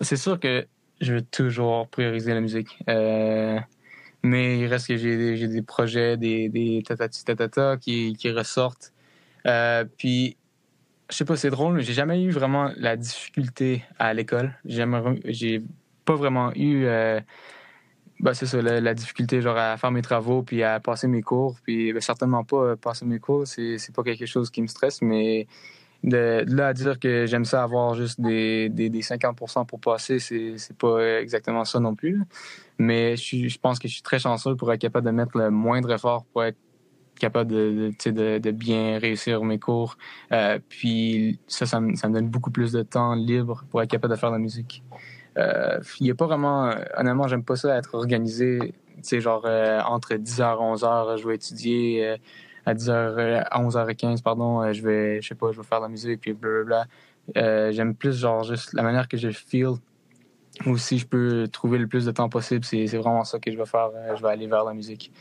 C'est 0.00 0.16
sûr 0.16 0.38
que 0.38 0.66
je 1.00 1.14
veux 1.14 1.22
toujours 1.22 1.88
prioriser 1.88 2.32
la 2.34 2.40
musique. 2.40 2.78
Euh, 2.88 3.58
mais 4.22 4.58
il 4.58 4.66
reste 4.66 4.88
que 4.88 4.96
j'ai 4.96 5.16
des, 5.16 5.36
j'ai 5.36 5.48
des 5.48 5.62
projets, 5.62 6.16
des, 6.16 6.48
des 6.48 6.82
tatati 6.86 7.24
tatata 7.24 7.76
qui, 7.76 8.14
qui 8.16 8.30
ressortent. 8.30 8.92
Euh, 9.46 9.84
puis, 9.96 10.36
je 11.10 11.16
sais 11.16 11.24
pas, 11.24 11.36
c'est 11.36 11.50
drôle, 11.50 11.74
mais 11.74 11.82
j'ai 11.82 11.92
jamais 11.92 12.22
eu 12.22 12.30
vraiment 12.30 12.70
la 12.76 12.96
difficulté 12.96 13.84
à 13.98 14.14
l'école. 14.14 14.54
J'ai 14.64 15.62
pas 16.04 16.14
vraiment 16.14 16.52
eu. 16.54 16.86
Ben, 18.20 18.34
c'est 18.34 18.46
ça, 18.46 18.60
la, 18.60 18.80
la 18.80 18.94
difficulté 18.94 19.40
genre 19.40 19.56
à 19.56 19.76
faire 19.76 19.92
mes 19.92 20.02
travaux 20.02 20.42
puis 20.42 20.62
à 20.62 20.80
passer 20.80 21.06
mes 21.06 21.22
cours. 21.22 21.56
Puis 21.62 21.92
ben, 21.92 22.00
certainement 22.00 22.44
pas 22.44 22.56
euh, 22.56 22.76
passer 22.76 23.04
mes 23.04 23.20
cours, 23.20 23.46
c'est 23.46 23.78
c'est 23.78 23.94
pas 23.94 24.02
quelque 24.02 24.26
chose 24.26 24.50
qui 24.50 24.60
me 24.62 24.66
stresse, 24.66 25.02
mais 25.02 25.46
de, 26.04 26.44
là 26.48 26.68
à 26.68 26.72
dire 26.72 26.98
que 26.98 27.26
j'aime 27.26 27.44
ça 27.44 27.62
avoir 27.62 27.94
juste 27.94 28.20
des, 28.20 28.68
des, 28.68 28.88
des 28.90 29.00
50% 29.02 29.66
pour 29.66 29.80
passer, 29.80 30.18
c'est 30.18 30.58
c'est 30.58 30.76
pas 30.76 31.20
exactement 31.20 31.64
ça 31.64 31.80
non 31.80 31.94
plus. 31.94 32.22
Mais 32.78 33.16
je, 33.16 33.58
pense 33.58 33.78
que 33.78 33.88
je 33.88 33.94
suis 33.94 34.02
très 34.02 34.18
chanceux 34.18 34.56
pour 34.56 34.72
être 34.72 34.80
capable 34.80 35.06
de 35.06 35.12
mettre 35.12 35.36
le 35.36 35.50
moindre 35.50 35.92
effort 35.92 36.24
pour 36.32 36.44
être 36.44 36.58
capable 37.18 37.50
de, 37.50 37.92
de, 38.06 38.38
de 38.38 38.50
bien 38.52 38.98
réussir 38.98 39.42
mes 39.44 39.58
cours. 39.58 39.96
Euh, 40.32 40.58
puis 40.68 41.40
ça, 41.48 41.66
ça 41.66 41.80
me, 41.80 41.96
ça 41.96 42.08
me 42.08 42.14
donne 42.14 42.28
beaucoup 42.28 42.50
plus 42.52 42.72
de 42.72 42.82
temps 42.82 43.14
libre 43.14 43.64
pour 43.70 43.82
être 43.82 43.90
capable 43.90 44.14
de 44.14 44.18
faire 44.18 44.30
de 44.30 44.36
la 44.36 44.40
musique. 44.40 44.82
Euh, 45.38 45.78
Il 46.00 46.04
n'y 46.04 46.10
a 46.10 46.14
pas 46.14 46.26
vraiment... 46.26 46.70
Honnêtement, 46.96 47.28
j'aime 47.28 47.44
pas 47.44 47.56
ça 47.56 47.76
être 47.76 47.94
organisé. 47.94 48.58
Tu 48.96 49.02
sais, 49.02 49.20
genre, 49.20 49.44
euh, 49.46 49.80
entre 49.82 50.14
10h 50.14 50.40
et 50.42 50.76
11h, 50.76 51.16
je 51.18 51.28
vais 51.28 51.34
étudier. 51.36 52.06
euh, 52.08 52.16
à 52.66 52.74
10h, 52.74 52.90
euh, 52.90 53.40
à 53.50 53.62
11h15, 53.62 54.20
pardon, 54.22 54.60
euh, 54.60 54.72
je 54.72 54.82
vais, 54.82 55.22
je 55.22 55.28
sais 55.28 55.34
pas, 55.34 55.52
je 55.52 55.56
vais 55.58 55.66
faire 55.66 55.78
de 55.78 55.84
la 55.84 55.88
musique, 55.88 56.20
puis 56.20 56.34
blablabla. 56.34 56.84
Euh, 57.38 57.72
J'aime 57.72 57.94
plus, 57.94 58.18
genre, 58.18 58.42
juste 58.44 58.74
la 58.74 58.82
manière 58.82 59.08
que 59.08 59.16
je 59.16 59.30
feel 59.30 59.70
ou 60.66 60.76
si 60.76 60.98
je 60.98 61.06
peux 61.06 61.46
trouver 61.48 61.78
le 61.78 61.86
plus 61.86 62.04
de 62.04 62.10
temps 62.10 62.28
possible, 62.28 62.64
c'est 62.64 62.84
vraiment 62.96 63.24
ça 63.24 63.38
que 63.38 63.50
je 63.50 63.56
vais 63.56 63.64
faire. 63.64 63.90
Euh, 63.94 64.16
Je 64.16 64.22
vais 64.22 64.28
aller 64.28 64.46
vers 64.48 64.64
la 64.64 64.74
musique. 64.74 65.12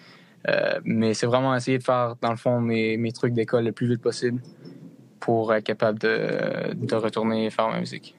Euh, 0.49 0.79
mais 0.83 1.13
c'est 1.13 1.25
vraiment 1.27 1.55
essayer 1.55 1.77
de 1.77 1.83
faire, 1.83 2.15
dans 2.21 2.31
le 2.31 2.37
fond, 2.37 2.59
mes, 2.59 2.97
mes 2.97 3.11
trucs 3.11 3.33
d'école 3.33 3.63
le 3.65 3.71
plus 3.71 3.87
vite 3.87 4.01
possible 4.01 4.41
pour 5.19 5.53
être 5.53 5.63
capable 5.63 5.99
de, 5.99 6.73
de 6.73 6.95
retourner 6.95 7.49
faire 7.49 7.69
ma 7.69 7.79
musique. 7.79 8.16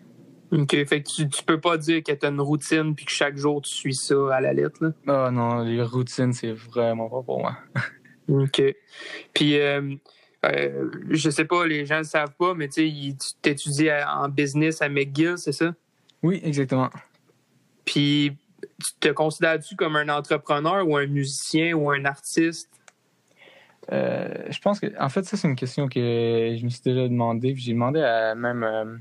OK. 0.53 0.71
Fait 0.87 1.03
que 1.03 1.09
tu, 1.09 1.29
tu 1.29 1.43
peux 1.45 1.61
pas 1.61 1.77
dire 1.77 2.03
que 2.03 2.13
tu 2.13 2.25
as 2.25 2.29
une 2.29 2.41
routine 2.41 2.95
puis 2.95 3.05
que 3.05 3.13
chaque 3.13 3.37
jour 3.37 3.61
tu 3.63 3.75
suis 3.75 3.95
ça 3.95 4.35
à 4.35 4.41
la 4.41 4.53
lettre. 4.53 4.93
Ah 5.07 5.31
non, 5.31 5.61
les 5.63 5.83
routines, 5.83 6.33
c'est 6.33 6.53
vraiment 6.53 7.09
pas 7.09 7.23
pour 7.23 7.41
moi. 7.41 7.57
OK. 8.29 8.63
Puis, 9.35 9.59
euh, 9.59 9.95
euh, 10.47 10.91
je 11.11 11.31
sais 11.31 11.45
pas, 11.45 11.67
les 11.67 11.87
gens 11.87 11.99
le 11.99 12.05
savent 12.05 12.35
pas, 12.39 12.55
mais 12.55 12.69
tu 12.69 13.15
t'étudies 13.43 13.91
en 13.91 14.29
business 14.29 14.81
à 14.83 14.89
McGill, 14.89 15.37
c'est 15.37 15.53
ça? 15.53 15.75
Oui, 16.23 16.41
exactement. 16.45 16.91
Puis, 17.85 18.37
tu 18.83 18.93
te 19.01 19.09
considères-tu 19.09 19.77
comme 19.77 19.97
un 19.97 20.09
entrepreneur 20.09 20.87
ou 20.87 20.97
un 20.97 21.07
musicien 21.07 21.75
ou 21.75 21.91
un 21.91 22.05
artiste? 22.05 22.71
Euh, 23.91 24.45
je 24.51 24.59
pense 24.61 24.81
que, 24.81 24.87
en 25.01 25.09
fait, 25.09 25.25
ça, 25.25 25.37
c'est 25.37 25.49
une 25.49 25.57
question 25.57 25.89
que 25.89 26.01
je 26.59 26.65
me 26.65 26.69
suis 26.69 26.83
déjà 26.83 27.09
demandé. 27.09 27.55
J'ai 27.57 27.73
demandé 27.73 28.01
à 28.01 28.35
même. 28.35 29.01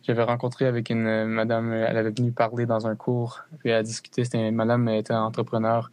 Euh, 0.00 0.04
J'avais 0.06 0.22
rencontré 0.22 0.66
avec 0.66 0.90
une 0.90 1.06
euh, 1.06 1.26
madame, 1.26 1.72
elle 1.72 1.96
avait 1.96 2.10
venu 2.10 2.32
parler 2.32 2.66
dans 2.66 2.86
un 2.86 2.96
cours, 2.96 3.40
puis 3.58 3.72
à 3.72 3.82
discuter. 3.82 4.24
C'était 4.24 4.48
une 4.48 4.54
madame 4.54 4.88
elle 4.88 4.98
était 4.98 5.14
entrepreneur. 5.14 5.90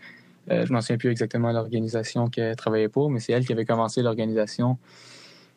Euh, 0.51 0.65
je 0.65 0.73
m'en 0.73 0.81
souviens 0.81 0.97
plus 0.97 1.09
exactement 1.09 1.51
l'organisation 1.51 2.29
qu'elle 2.29 2.55
travaillait 2.55 2.89
pour, 2.89 3.09
mais 3.09 3.19
c'est 3.19 3.33
elle 3.33 3.45
qui 3.45 3.51
avait 3.51 3.65
commencé 3.65 4.01
l'organisation. 4.01 4.77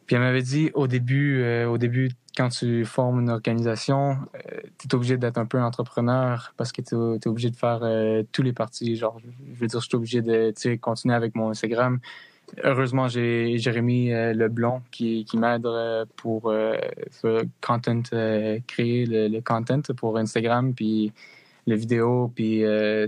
Puis 0.07 0.17
elle 0.17 0.23
m'avait 0.23 0.43
dit 0.43 0.71
au 0.75 0.89
début, 0.89 1.43
euh, 1.43 1.69
au 1.69 1.79
début, 1.79 2.11
quand 2.37 2.49
tu 2.49 2.85
formes 2.85 3.21
une 3.21 3.31
organisation, 3.31 4.19
tu 4.79 4.89
es 4.89 4.95
obligé 4.95 5.17
d'être 5.17 5.39
un 5.39 5.47
peu 5.47 5.61
entrepreneur 5.61 6.53
parce 6.57 6.73
que 6.73 6.83
tu 6.83 6.95
es 6.95 7.29
obligé 7.29 7.51
de 7.51 7.57
faire 7.57 7.81
euh, 7.83 8.23
tous 8.33 8.43
les 8.43 8.53
parties. 8.53 8.97
Genre, 8.97 9.21
je 9.55 9.61
veux 9.61 9.67
dire, 9.67 9.81
je 9.81 9.87
suis 9.87 9.97
obligé 9.97 10.23
de 10.23 10.53
continuer 10.77 11.15
avec 11.15 11.35
mon 11.35 11.51
Instagram. 11.51 12.01
Heureusement, 12.65 13.09
j'ai 13.09 13.59
Jérémy 13.59 14.13
euh, 14.13 14.33
Leblond 14.33 14.83
qui, 14.91 15.25
qui 15.25 15.37
m'aide 15.39 15.67
euh, 15.67 16.05
pour 16.17 16.51
euh, 16.51 16.75
content, 17.61 18.03
créer 18.67 19.07
le, 19.07 19.29
le 19.29 19.41
content 19.41 19.81
pour 19.97 20.19
Instagram, 20.19 20.75
puis 20.75 21.13
les 21.67 21.77
vidéos, 21.77 22.33
puis 22.35 22.63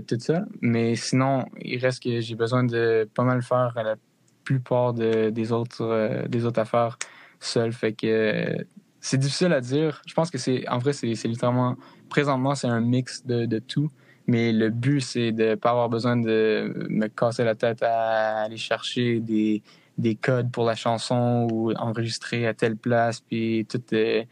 tout 0.07 0.19
ça. 0.19 0.45
Mais 0.61 0.95
sinon, 0.95 1.45
il 1.59 1.79
reste 1.79 2.03
que 2.03 2.21
j'ai 2.21 2.35
besoin 2.35 2.63
de 2.63 3.09
pas 3.13 3.23
mal 3.23 3.41
faire 3.41 3.73
la- 3.75 3.95
plupart 4.43 4.93
de, 4.93 5.29
des, 5.29 5.53
autres, 5.53 6.27
des 6.27 6.45
autres 6.45 6.59
affaires 6.59 6.97
seul. 7.39 7.71
Fait 7.71 7.93
que 7.93 8.65
c'est 8.99 9.17
difficile 9.17 9.53
à 9.53 9.61
dire. 9.61 10.01
Je 10.05 10.13
pense 10.13 10.29
que 10.29 10.37
c'est, 10.37 10.67
en 10.67 10.79
vrai, 10.79 10.93
c'est 10.93 11.07
littéralement, 11.27 11.75
présentement, 12.09 12.53
c'est 12.53 12.67
un 12.67 12.81
mix 12.81 13.25
de, 13.25 13.45
de 13.45 13.59
tout. 13.59 13.89
Mais 14.27 14.51
le 14.53 14.69
but, 14.69 15.01
c'est 15.01 15.31
de 15.31 15.55
pas 15.55 15.71
avoir 15.71 15.89
besoin 15.89 16.15
de 16.15 16.87
me 16.89 17.07
casser 17.07 17.43
la 17.43 17.55
tête 17.55 17.83
à 17.83 18.43
aller 18.43 18.57
chercher 18.57 19.19
des, 19.19 19.61
des 19.97 20.15
codes 20.15 20.51
pour 20.51 20.65
la 20.65 20.75
chanson 20.75 21.47
ou 21.51 21.73
enregistrer 21.73 22.47
à 22.47 22.53
telle 22.53 22.77
place, 22.77 23.21
puis 23.21 23.65
toutes 23.69 23.91
les, 23.91 24.27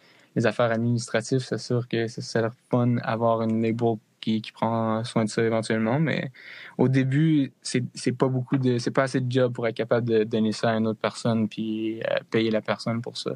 affaires 0.46 0.72
administratives. 0.72 1.40
C'est 1.40 1.58
sûr 1.58 1.88
que 1.88 2.08
ça 2.08 2.40
a 2.40 2.42
l'air 2.44 2.54
fun 2.70 2.98
avoir 3.00 3.42
une 3.42 3.62
label 3.62 3.96
qui, 4.22 4.42
qui, 4.42 4.52
prend 4.52 5.04
soin 5.04 5.26
de 5.26 5.30
ça 5.30 5.44
éventuellement. 5.44 6.00
Mais 6.00 6.32
au 6.78 6.88
début, 6.88 7.52
c'est 7.62 8.12
pas 8.18 8.28
beaucoup 8.28 8.58
de, 8.58 8.78
c'est 8.78 8.92
pas 8.92 9.04
assez 9.04 9.20
de 9.20 9.30
job 9.32 9.54
pour 9.54 9.68
être 9.68 9.76
capable 9.76 10.08
de 10.08 10.24
donner 10.24 10.54
ça 10.54 10.72
à 10.72 10.78
une 10.78 10.88
autre 10.88 11.00
personne 11.02 11.50
puis 11.50 12.02
euh, 12.04 12.20
payer 12.30 12.50
la 12.50 12.62
personne 12.62 13.02
pour 13.02 13.18
ça. 13.18 13.32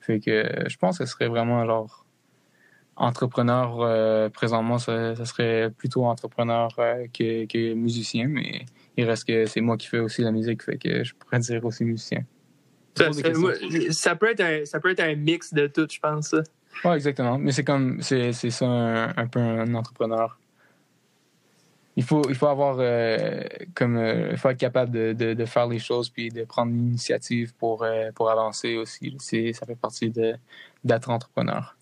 Fait 0.00 0.20
que 0.20 0.64
je 0.68 0.76
pense 0.78 0.98
que 0.98 1.04
ce 1.04 1.12
serait 1.12 1.28
vraiment 1.28 1.66
genre 1.66 2.06
entrepreneur 2.98 3.80
euh, 3.80 4.28
présentement, 4.28 4.78
ça, 4.78 5.14
serait 5.24 5.70
plutôt 5.70 6.04
entrepreneur 6.04 6.68
euh, 6.78 7.06
que, 7.12 7.46
que, 7.46 7.74
musicien, 7.74 8.26
mais 8.28 8.66
il 8.96 9.04
reste 9.04 9.26
que 9.26 9.46
c'est 9.46 9.60
moi 9.60 9.76
qui 9.76 9.86
fais 9.86 10.00
aussi 10.00 10.22
la 10.22 10.32
musique, 10.32 10.62
fait 10.62 10.76
que 10.76 11.04
je 11.04 11.14
pourrais 11.14 11.38
dire 11.38 11.64
aussi 11.64 11.84
musicien. 11.84 12.24
Ça, 12.96 13.10
ça, 13.12 14.16
peut 14.16 14.30
être 14.30 14.40
un, 14.40 14.64
ça 14.64 14.80
peut 14.80 14.90
être 14.90 15.00
un 15.00 15.14
mix 15.14 15.54
de 15.54 15.68
tout, 15.68 15.86
je 15.88 16.00
pense. 16.00 16.34
Oui, 16.84 16.94
exactement. 16.94 17.38
Mais 17.38 17.52
c'est 17.52 17.62
comme 17.62 18.02
c'est, 18.02 18.32
c'est 18.32 18.50
ça 18.50 18.66
un, 18.66 19.26
peu 19.28 19.38
un 19.38 19.72
entrepreneur. 19.74 20.36
Il 21.94 22.02
faut, 22.02 22.28
il 22.28 22.34
faut 22.34 22.48
avoir 22.48 22.78
euh, 22.80 23.44
comme 23.74 23.96
il 23.98 24.36
faut 24.36 24.48
être 24.48 24.58
capable 24.58 24.90
de, 24.90 25.12
de, 25.12 25.34
de, 25.34 25.44
faire 25.44 25.68
les 25.68 25.78
choses 25.78 26.10
puis 26.10 26.30
de 26.30 26.42
prendre 26.42 26.72
l'initiative 26.72 27.54
pour, 27.54 27.86
pour 28.16 28.30
avancer 28.30 28.76
aussi. 28.76 29.16
Ça 29.52 29.64
fait 29.64 29.76
partie 29.76 30.10
de, 30.10 30.34
d'être 30.82 31.08
entrepreneur. 31.10 31.77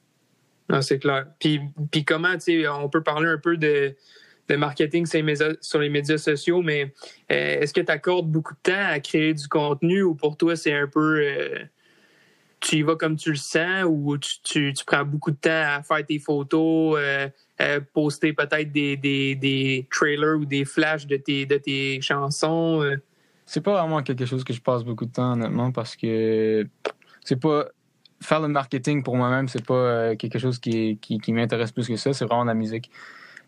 C'est 0.80 0.98
clair. 0.98 1.26
Puis, 1.38 1.60
puis 1.90 2.04
comment, 2.04 2.34
tu 2.34 2.62
sais, 2.62 2.68
on 2.68 2.88
peut 2.88 3.02
parler 3.02 3.28
un 3.28 3.38
peu 3.38 3.56
de, 3.56 3.94
de 4.48 4.56
marketing 4.56 5.06
sur 5.06 5.80
les 5.80 5.88
médias 5.88 6.18
sociaux, 6.18 6.62
mais 6.62 6.92
euh, 7.30 7.60
est-ce 7.60 7.72
que 7.72 7.80
tu 7.80 7.92
accordes 7.92 8.30
beaucoup 8.30 8.54
de 8.54 8.72
temps 8.72 8.86
à 8.88 9.00
créer 9.00 9.34
du 9.34 9.48
contenu 9.48 10.02
ou 10.02 10.14
pour 10.14 10.36
toi, 10.36 10.56
c'est 10.56 10.72
un 10.72 10.86
peu. 10.86 11.20
Euh, 11.20 11.64
tu 12.58 12.76
y 12.76 12.82
vas 12.82 12.96
comme 12.96 13.16
tu 13.16 13.30
le 13.30 13.36
sens 13.36 13.84
ou 13.86 14.16
tu, 14.18 14.72
tu, 14.72 14.84
prends 14.86 15.04
beaucoup 15.04 15.30
de 15.30 15.36
temps 15.36 15.50
à 15.50 15.82
faire 15.82 16.04
tes 16.04 16.18
photos, 16.18 16.98
euh, 16.98 17.80
poster 17.92 18.32
peut-être 18.32 18.72
des, 18.72 18.96
des, 18.96 19.34
des, 19.34 19.86
trailers 19.90 20.36
ou 20.36 20.46
des 20.46 20.64
flashs 20.64 21.06
de 21.06 21.16
tes, 21.16 21.44
de 21.44 21.58
tes 21.58 22.00
chansons? 22.00 22.82
C'est 23.44 23.60
pas 23.60 23.80
vraiment 23.80 24.02
quelque 24.02 24.24
chose 24.24 24.42
que 24.42 24.52
je 24.52 24.60
passe 24.60 24.84
beaucoup 24.84 25.04
de 25.04 25.12
temps, 25.12 25.34
honnêtement, 25.34 25.70
parce 25.70 25.94
que 25.96 26.66
c'est 27.22 27.38
pas 27.38 27.66
faire 28.20 28.40
le 28.40 28.48
marketing 28.48 29.02
pour 29.02 29.16
moi-même, 29.16 29.48
c'est 29.48 29.64
pas 29.64 29.74
euh, 29.74 30.16
quelque 30.16 30.38
chose 30.38 30.58
qui, 30.58 30.98
qui, 30.98 31.32
m'intéresse 31.32 31.72
plus 31.72 31.86
que 31.86 31.96
ça. 31.96 32.12
C'est 32.12 32.24
vraiment 32.24 32.44
la 32.44 32.54
musique. 32.54 32.90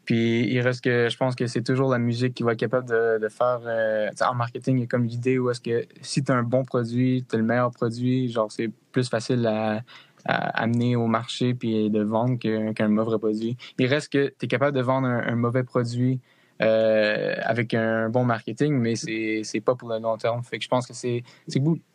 Puis 0.04 0.48
il 0.50 0.60
reste 0.60 0.82
que 0.82 1.08
je 1.10 1.16
pense 1.16 1.34
que 1.34 1.46
c'est 1.46 1.62
toujours 1.62 1.90
la 1.90 1.98
musique 1.98 2.34
qui 2.34 2.42
va 2.42 2.52
être 2.52 2.58
capable 2.58 2.88
de, 2.88 3.18
de 3.18 3.28
faire. 3.28 3.60
Euh, 3.66 4.08
en 4.20 4.34
marketing, 4.34 4.87
comme 4.87 5.04
l'idée 5.04 5.38
où 5.38 5.50
est-ce 5.50 5.60
que 5.60 5.84
si 6.00 6.25
tu 6.25 6.32
as 6.32 6.37
un 6.37 6.42
bon 6.42 6.64
produit, 6.64 7.25
tu 7.28 7.37
as 7.37 7.38
le 7.38 7.44
meilleur 7.44 7.70
produit, 7.70 8.30
genre 8.30 8.50
c'est 8.50 8.70
plus 8.92 9.08
facile 9.08 9.46
à, 9.46 9.82
à, 10.25 10.62
amener 10.62 10.96
au 10.96 11.06
marché 11.06 11.54
puis 11.54 11.90
de 11.90 12.02
vendre 12.02 12.38
qu'un 12.38 12.88
mauvais 12.88 13.18
produit. 13.18 13.56
Il 13.78 13.87
reste 13.87 14.12
que 14.12 14.28
tu 14.28 14.46
es 14.46 14.48
capable 14.48 14.76
de 14.76 14.82
vendre 14.82 15.08
un 15.08 15.37
mauvais 15.37 15.62
produit 15.62 16.20
euh, 16.60 17.34
avec 17.42 17.72
un 17.74 18.08
bon 18.08 18.24
marketing, 18.24 18.74
mais 18.74 18.96
c'est 18.96 19.60
pas 19.60 19.74
pour 19.74 19.88
le 19.88 19.98
long 19.98 20.16
terme. 20.16 20.42
Fait 20.42 20.58
que 20.58 20.64
je 20.64 20.68
pense 20.68 20.86
que 20.86 20.94
c'est 20.94 21.22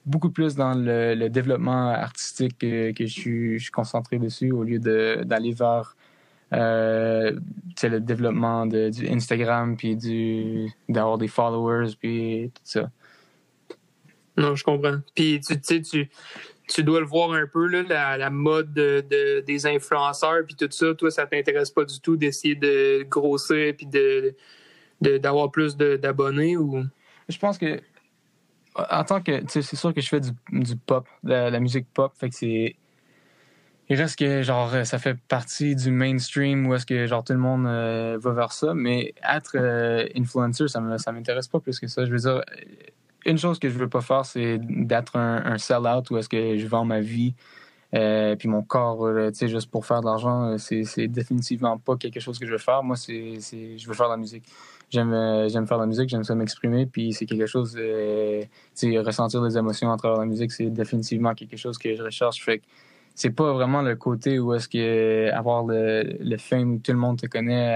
beaucoup 0.06 0.30
plus 0.30 0.56
dans 0.56 0.74
le, 0.74 1.28
développement 1.28 1.90
artistique 1.90 2.58
que, 2.60 2.94
je, 2.98 3.06
suis, 3.06 3.72
concentré 3.72 4.20
dessus 4.20 4.52
au 4.52 4.64
lieu 4.64 4.80
d'aller 4.80 5.54
vers 5.54 5.96
euh, 6.54 7.38
le 7.82 8.00
développement 8.00 8.66
de, 8.66 8.90
du 8.90 9.08
Instagram 9.10 9.76
puis 9.76 10.70
d'avoir 10.88 11.18
des 11.18 11.28
followers 11.28 11.96
puis 12.00 12.52
tout 12.54 12.62
ça. 12.64 12.90
Non, 14.38 14.56
je 14.56 14.64
comprends. 14.64 15.00
Puis 15.16 15.42
tu 15.42 15.56
sais 15.62 15.82
tu 15.82 16.10
tu 16.68 16.84
dois 16.84 17.00
le 17.00 17.06
voir 17.06 17.32
un 17.32 17.46
peu, 17.48 17.68
là, 17.68 18.18
la, 18.18 18.30
mode 18.30 18.74
de, 18.74 19.04
de, 19.10 19.42
des 19.42 19.66
influenceurs, 19.66 20.46
puis 20.46 20.56
tout 20.56 20.68
ça. 20.72 20.94
Toi, 20.94 21.12
ça 21.12 21.26
t'intéresse 21.28 21.72
pas 21.72 21.86
du 21.86 22.00
tout 22.00 22.16
d'essayer 22.16 22.56
de 22.56 23.04
grossir, 23.04 23.74
puis 23.76 23.86
de, 23.86 24.36
d'avoir 25.18 25.52
plus 25.52 25.76
d'abonnés 25.78 26.58
ou? 26.58 26.84
Je 27.30 27.38
pense 27.38 27.58
que 27.58 27.82
en 28.76 29.04
tant 29.04 29.22
que 29.22 29.44
c'est 29.48 29.62
sûr 29.62 29.94
que 29.94 30.02
je 30.02 30.10
fais 30.10 30.20
du, 30.20 30.32
du 30.52 30.76
pop 30.76 31.08
de 31.24 31.30
la, 31.30 31.60
musique 31.60 31.86
pop 31.94 32.12
fait 32.18 32.30
que 32.30 32.36
c'est 32.36 32.76
il 33.88 33.96
reste 33.96 34.18
que 34.18 34.42
genre 34.42 34.74
ça 34.84 34.98
fait 34.98 35.16
partie 35.28 35.76
du 35.76 35.92
mainstream 35.92 36.66
où 36.66 36.74
est-ce 36.74 36.86
que 36.88 37.06
genre 37.06 37.24
tout 37.24 37.34
le 37.34 37.40
monde 37.40 37.68
euh, 37.68 38.18
va 38.20 38.32
vers 38.32 38.52
ça 38.52 38.74
mais 38.74 39.14
être 39.32 39.58
euh, 39.58 40.08
influencer 40.16 40.68
ça 40.68 40.82
m'intéresse 40.82 41.48
pas 41.48 41.60
plus 41.60 41.80
que 41.80 41.86
ça 41.86 42.04
je 42.06 42.12
veux 42.12 42.18
dire 42.18 42.42
une 43.26 43.38
chose 43.38 43.60
que 43.60 43.70
je 43.70 43.78
veux 43.78 43.90
pas 43.90 44.02
faire 44.02 44.26
c'est 44.26 44.60
d'être 44.60 45.18
un, 45.18 45.58
sell-out 45.58 46.10
où 46.12 46.18
est-ce 46.18 46.30
que 46.30 46.58
je 46.58 46.68
vends 46.68 46.86
ma 46.86 47.00
vie 47.00 47.34
euh, 47.94 48.36
puis 48.36 48.48
mon 48.48 48.64
corps, 48.64 49.06
euh, 49.06 49.30
tu 49.30 49.38
sais, 49.38 49.48
juste 49.48 49.70
pour 49.70 49.86
faire 49.86 50.02
de 50.02 50.08
l'argent, 50.08 50.54
euh, 50.54 50.58
c'est, 50.58 51.08
définitivement 51.08 51.78
pas 51.78 51.96
quelque 51.96 52.20
chose 52.20 52.40
que 52.40 52.46
je 52.48 52.52
veux 52.52 52.58
faire. 52.58 52.82
Moi, 52.82 52.96
c'est, 52.96 53.38
je 53.40 53.88
veux 53.88 53.94
faire 53.94 54.08
de 54.08 54.14
la 54.14 54.18
musique. 54.18 54.46
J'aime, 54.90 55.12
j'aime 55.50 55.68
faire 55.68 55.78
de 55.78 55.84
la 55.84 55.88
musique, 55.88 56.10
j'aime 56.10 56.24
ça 56.24 56.36
m'exprimer, 56.36 56.86
puis 56.86 57.14
c'est 57.14 57.26
quelque 57.26 57.48
chose, 57.48 57.76
tu 57.76 59.00
ressentir 59.00 59.42
des 59.44 59.58
émotions 59.58 59.92
à 59.92 59.98
travers 59.98 60.20
la 60.20 60.26
musique, 60.26 60.52
c'est 60.52 60.70
définitivement 60.70 61.34
quelque 61.34 61.58
chose 61.58 61.80
que 61.80 61.96
je 61.96 62.04
recherche. 62.04 62.44
Fait 62.44 62.60
que 62.60 62.64
c'est 63.16 63.32
pas 63.32 63.54
vraiment 63.54 63.82
le 63.82 63.96
côté 63.96 64.40
où 64.40 64.54
est-ce 64.54 64.68
que 64.68 65.32
avoir 65.32 65.64
le, 65.66 66.04
le 66.20 66.38
fame 66.38 66.74
où 66.74 66.80
tout 66.80 66.92
le 66.92 66.98
monde 67.00 67.20
te 67.20 67.26
connaît, 67.26 67.76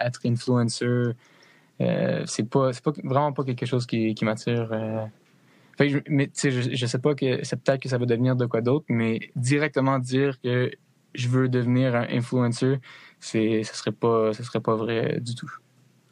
être 0.00 0.20
influencer, 0.24 1.12
c'est 1.78 2.48
pas, 2.48 2.72
c'est 2.72 2.82
pas 2.82 2.92
vraiment 3.02 3.32
pas 3.32 3.44
quelque 3.44 3.66
chose 3.66 3.86
qui, 3.86 4.14
qui 4.14 4.24
m'attire. 4.24 4.70
Fait 5.76 5.88
je, 5.88 5.98
mais 6.08 6.30
je, 6.36 6.50
je 6.50 6.86
sais 6.86 6.98
pas 6.98 7.14
que 7.14 7.42
c'est 7.42 7.60
peut-être 7.62 7.82
que 7.82 7.88
ça 7.88 7.98
va 7.98 8.06
devenir 8.06 8.36
de 8.36 8.46
quoi 8.46 8.60
d'autre, 8.60 8.86
mais 8.88 9.18
directement 9.34 9.98
dire 9.98 10.40
que 10.40 10.70
je 11.14 11.28
veux 11.28 11.48
devenir 11.48 11.94
un 11.94 12.06
influencer, 12.10 12.78
c'est 13.20 13.62
ce 13.64 13.74
serait 13.74 13.92
pas 13.92 14.32
serait 14.32 14.60
pas 14.60 14.76
vrai 14.76 15.18
du 15.20 15.34
tout. 15.34 15.50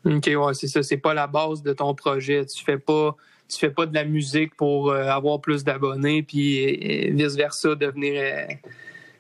OK, 0.05 0.27
ouais, 0.27 0.55
c'est 0.55 0.67
ça, 0.67 0.83
c'est 0.83 0.97
pas 0.97 1.15
la 1.15 1.27
base 1.29 1.63
de 1.63 1.73
ton 1.73 1.95
projet, 1.95 2.45
tu 2.47 2.65
fais 2.65 2.79
pas 2.79 3.17
tu 3.49 3.59
fais 3.59 3.71
pas 3.71 3.87
de 3.87 3.95
la 3.95 4.05
musique 4.05 4.55
pour 4.57 4.91
euh, 4.91 5.09
avoir 5.09 5.41
plus 5.41 5.63
d'abonnés 5.63 6.23
puis 6.23 7.11
vice 7.11 7.37
versa 7.37 7.75
devenir 7.75 8.15
euh, 8.17 8.55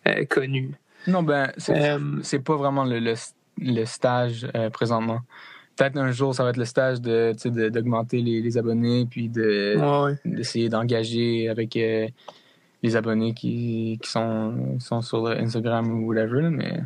euh, 0.09 0.25
connu. 0.25 0.73
Non 1.07 1.23
ben 1.23 1.53
c'est 1.57 2.39
pas 2.39 2.57
vraiment 2.57 2.85
le, 2.85 2.99
le, 2.99 3.15
le 3.59 3.85
stage 3.85 4.47
présentement 4.73 5.21
peut-être 5.77 5.97
un 5.97 6.13
jour, 6.13 6.35
ça 6.35 6.45
va 6.45 6.51
être 6.51 6.57
le 6.57 6.65
stage 6.65 7.01
de, 7.01 7.33
d'augmenter 7.69 8.21
les, 8.21 8.41
les, 8.41 8.59
abonnés, 8.59 9.07
puis 9.09 9.29
de, 9.29 9.77
d'essayer 10.25 10.69
d'engager 10.69 11.49
avec 11.49 11.77
euh, 11.77 12.07
les 12.83 12.97
abonnés 12.97 13.35
qui, 13.35 13.99
qui 14.03 14.11
sont, 14.11 14.79
sont 14.79 15.03
sur 15.03 15.27
Instagram 15.27 15.91
ou 15.91 16.09
whatever, 16.09 16.49
mais... 16.51 16.81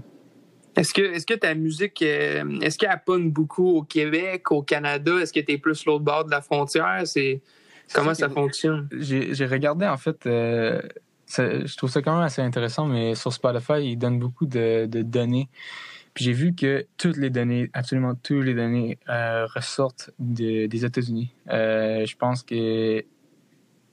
Est-ce 0.76 0.92
que, 0.92 1.00
est-ce 1.00 1.24
que 1.24 1.32
ta 1.32 1.54
musique, 1.54 2.02
euh, 2.02 2.60
est-ce 2.60 2.76
qu'elle 2.76 3.00
pogne 3.06 3.30
beaucoup 3.30 3.78
au 3.78 3.82
Québec, 3.82 4.52
au 4.52 4.62
Canada? 4.62 5.12
Est-ce 5.22 5.32
que 5.32 5.40
tu 5.40 5.52
es 5.52 5.58
plus 5.58 5.86
l'autre 5.86 6.04
bord 6.04 6.26
de 6.26 6.30
la 6.30 6.42
frontière? 6.42 7.00
C'est, 7.04 7.40
comment 7.94 8.12
ça 8.12 8.28
fonctionne? 8.28 8.86
J'ai, 8.92 9.32
j'ai 9.32 9.46
regardé, 9.46 9.86
en 9.86 9.96
fait, 9.96 10.26
euh, 10.26 10.82
je 11.28 11.76
trouve 11.78 11.90
ça 11.90 12.02
quand 12.02 12.14
même 12.14 12.24
assez 12.24 12.42
intéressant, 12.42 12.84
mais 12.84 13.14
sur 13.14 13.32
Spotify, 13.32 13.80
ils 13.80 13.96
donnent 13.96 14.18
beaucoup 14.18 14.44
de, 14.44 14.84
de 14.84 15.00
données 15.00 15.48
puis 16.16 16.24
j'ai 16.24 16.32
vu 16.32 16.54
que 16.54 16.86
toutes 16.96 17.18
les 17.18 17.28
données, 17.28 17.68
absolument 17.74 18.14
toutes 18.14 18.46
les 18.46 18.54
données 18.54 18.98
euh, 19.10 19.44
ressortent 19.54 20.12
des 20.18 20.82
États-Unis. 20.82 21.34
Euh, 21.50 22.06
je 22.06 22.16
pense 22.16 22.42
que 22.42 23.04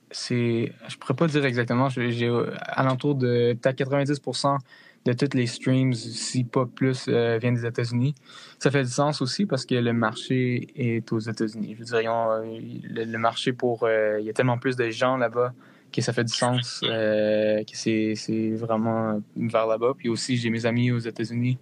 c'est, 0.09 0.71
je 0.87 0.95
pourrais 0.95 1.15
pas 1.15 1.27
dire 1.27 1.43
exactement, 1.43 1.89
j'ai 1.89 2.31
alentour 2.61 3.15
de 3.15 3.57
peut-être 3.61 3.77
90% 3.77 4.57
de 5.03 5.11
toutes 5.11 5.33
les 5.33 5.47
streams, 5.47 5.91
si 5.91 6.45
pas 6.45 6.65
plus, 6.65 7.07
euh, 7.09 7.39
viennent 7.39 7.55
des 7.55 7.65
États-Unis. 7.65 8.15
Ça 8.57 8.71
fait 8.71 8.83
du 8.83 8.89
sens 8.89 9.21
aussi 9.21 9.45
parce 9.45 9.65
que 9.65 9.75
le 9.75 9.91
marché 9.91 10.67
est 10.77 11.11
aux 11.11 11.19
États-Unis. 11.19 11.75
Je 11.77 11.79
veux 11.79 12.01
dire, 12.01 12.09
le, 12.39 13.17
marché 13.17 13.51
pour, 13.51 13.85
il 13.89 14.23
y 14.23 14.29
a 14.29 14.33
tellement 14.33 14.57
plus 14.57 14.77
de 14.77 14.89
gens 14.91 15.17
là-bas 15.17 15.51
que 15.91 16.01
ça 16.01 16.13
fait 16.13 16.23
du 16.23 16.33
sens, 16.33 16.79
que 16.79 17.63
c'est 17.73 18.51
vraiment 18.51 19.21
vers 19.35 19.67
là-bas. 19.67 19.91
Puis 19.97 20.07
aussi, 20.07 20.37
j'ai 20.37 20.49
mes 20.49 20.65
amis 20.65 20.89
aux 20.89 20.99
États-Unis 20.99 21.59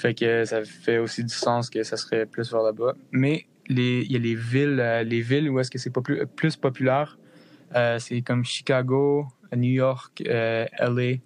fait 0.00 0.14
que 0.14 0.44
ça 0.44 0.64
fait 0.64 0.98
aussi 0.98 1.22
du 1.22 1.34
sens 1.34 1.70
que 1.70 1.82
ça 1.82 1.96
serait 1.96 2.26
plus 2.26 2.50
vers 2.50 2.62
là-bas. 2.62 2.94
Mais 3.12 3.46
il 3.68 4.10
y 4.10 4.16
a 4.16 4.18
les 4.18 4.34
villes, 4.34 4.80
euh, 4.80 5.02
les 5.02 5.20
villes 5.20 5.48
où 5.50 5.60
est-ce 5.60 5.70
que 5.70 5.78
c'est 5.78 5.90
plus, 5.90 6.26
plus 6.26 6.56
populaire. 6.56 7.18
Euh, 7.76 7.98
c'est 7.98 8.22
comme 8.22 8.44
Chicago, 8.44 9.26
New 9.54 9.70
York, 9.70 10.22
euh, 10.26 10.66
LA. 10.78 11.18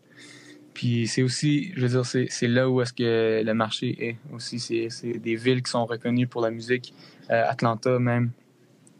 Puis 0.74 1.06
c'est 1.06 1.22
aussi, 1.22 1.72
je 1.76 1.86
veux 1.86 2.02
dire, 2.02 2.04
c'est 2.04 2.48
là 2.48 2.68
où 2.68 2.82
est-ce 2.82 2.92
que 2.92 3.42
le 3.44 3.54
marché 3.54 4.08
est 4.08 4.16
aussi. 4.32 4.58
C'est 4.58 5.18
des 5.18 5.36
villes 5.36 5.62
qui 5.62 5.70
sont 5.70 5.86
reconnues 5.86 6.26
pour 6.26 6.42
la 6.42 6.50
musique. 6.50 6.92
Atlanta 7.28 7.98
même. 8.00 8.32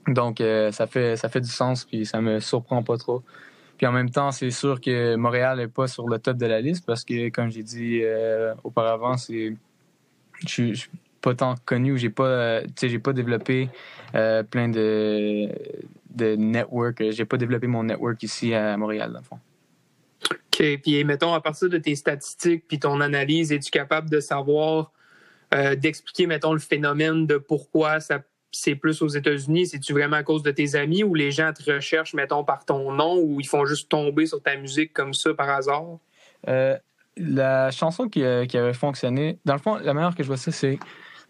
Donc, 0.07 0.41
ça, 0.71 0.87
fait, 0.87 1.17
ça 1.17 1.29
fait 1.29 1.41
du 1.41 1.51
sens, 1.51 1.85
puis 1.85 2.07
ça 2.07 2.21
me 2.21 2.39
surprend 2.39 2.85
pas 2.85 2.97
trop. 2.97 3.25
Puis 3.77 3.87
en 3.87 3.93
même 3.93 4.11
temps, 4.11 4.31
c'est 4.31 4.51
sûr 4.51 4.81
que 4.81 5.17
Montréal 5.17 5.59
n'est 5.59 5.69
pas 5.69 5.89
sur 5.89 6.09
le 6.09 6.19
top 6.19 6.37
de 6.37 6.47
la 6.47 6.61
liste 6.61 6.87
parce 6.87 7.05
que, 7.05 7.29
comme 7.31 7.51
j'ai 7.51 7.63
dit 7.63 8.01
euh, 8.03 8.55
auparavant, 8.63 9.17
c'est 9.17 9.55
je 10.47 10.49
suis 10.49 10.91
pas 11.21 11.35
tant 11.35 11.55
connu 11.65 11.93
ou 11.93 11.97
j'ai 11.97 12.11
pas, 12.11 12.27
euh, 12.27 12.67
pas 13.03 13.13
développé 13.13 13.69
euh, 14.15 14.43
plein 14.43 14.69
de, 14.69 15.49
de 16.11 16.37
network. 16.37 17.03
J'ai 17.11 17.25
pas 17.25 17.37
développé 17.37 17.67
mon 17.67 17.85
network 17.85 18.23
ici 18.23 18.55
à 18.55 18.77
Montréal, 18.77 19.13
dans 19.13 19.19
le 19.19 19.25
fond. 19.25 19.39
OK. 20.31 20.81
Puis, 20.83 21.05
mettons, 21.05 21.33
à 21.33 21.41
partir 21.41 21.69
de 21.69 21.79
tes 21.79 21.97
statistiques 21.97 22.65
puis 22.69 22.79
ton 22.79 23.01
analyse, 23.01 23.53
es-tu 23.53 23.71
capable 23.71 24.11
de 24.11 24.21
savoir, 24.21 24.93
d'expliquer, 25.77 26.27
mettons, 26.27 26.53
le 26.53 26.59
phénomène 26.59 27.27
de 27.27 27.39
pourquoi 27.39 28.01
ça 28.01 28.21
c'est 28.57 28.75
plus 28.75 29.03
aux 29.03 29.09
États-Unis? 29.09 29.67
C'est-tu 29.67 29.93
vraiment 29.93 30.17
à 30.17 30.23
cause 30.23 30.43
de 30.43 30.51
tes 30.51 30.75
amis 30.75 31.03
ou 31.03 31.15
les 31.15 31.31
gens 31.31 31.53
te 31.53 31.71
recherchent, 31.71 32.15
mettons, 32.15 32.45
par 32.45 32.65
ton 32.65 32.93
nom 32.93 33.19
ou 33.19 33.41
ils 33.41 33.47
font 33.47 33.65
juste 33.65 33.89
tomber 33.89 34.27
sur 34.27 34.43
ta 34.43 34.57
musique 34.57 34.93
comme 34.93 35.15
ça 35.15 35.35
par 35.35 35.49
hasard? 35.49 35.99
Euh, 36.49 36.77
la 37.17 37.71
chanson 37.71 38.09
qui, 38.09 38.23
euh, 38.23 38.47
qui, 38.47 38.57
avait 38.57 38.75
fonctionné, 38.75 39.39
dans 39.45 39.55
le 39.55 39.61
fond, 39.61 39.77
la 39.77 39.95
manière 39.95 40.15
que 40.15 40.23
je 40.23 40.29
vois 40.29 40.37
ça, 40.37 40.53
c'est 40.53 40.79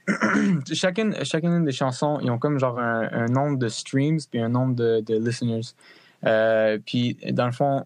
chacune, 0.73 1.15
chacune 1.25 1.65
des 1.65 1.73
chansons, 1.73 2.19
ils 2.23 2.31
ont 2.31 2.39
comme 2.39 2.59
genre 2.59 2.79
un, 2.79 3.27
nombre 3.27 3.59
de 3.59 3.69
streams 3.69 4.19
puis 4.31 4.41
un 4.41 4.49
nombre 4.49 4.75
de, 4.75 5.01
de 5.01 5.17
listeners. 5.17 5.75
Euh, 6.27 6.79
puis 6.85 7.17
dans 7.31 7.47
le 7.47 7.53
fond, 7.53 7.85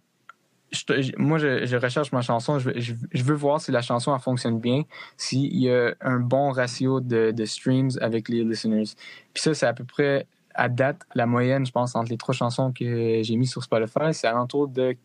moi, 1.16 1.38
je, 1.38 1.76
recherche 1.76 2.12
ma 2.12 2.20
chanson. 2.20 2.58
Je, 2.58 3.22
veux 3.22 3.34
voir 3.34 3.60
si 3.60 3.70
la 3.72 3.82
chanson 3.82 4.16
fonctionne 4.18 4.58
bien, 4.58 4.82
s'il 5.16 5.56
y 5.56 5.70
a 5.70 5.94
un 6.00 6.18
bon 6.18 6.50
ratio 6.50 7.00
de, 7.00 7.44
streams 7.44 7.90
avec 8.00 8.28
les 8.28 8.44
listeners. 8.44 8.94
Puis 9.32 9.42
ça, 9.42 9.54
c'est 9.54 9.66
à 9.66 9.72
peu 9.72 9.84
près 9.84 10.26
à 10.54 10.68
date 10.68 11.02
la 11.14 11.26
moyenne, 11.26 11.64
je 11.64 11.72
pense, 11.72 11.94
entre 11.94 12.10
les 12.10 12.16
trois 12.16 12.34
chansons 12.34 12.72
que 12.72 13.22
j'ai 13.22 13.36
mis 13.36 13.46
sur 13.46 13.62
Spotify, 13.62 14.12
c'est 14.12 14.26
alentour 14.26 14.66
de 14.66 14.96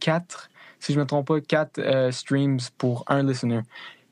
4, 0.00 0.50
si 0.80 0.94
je 0.94 0.98
me 0.98 1.04
trompe 1.04 1.28
pas, 1.28 1.40
4 1.40 1.78
euh, 1.78 2.10
streams 2.10 2.58
pour 2.78 3.04
un 3.06 3.22
listener. 3.22 3.60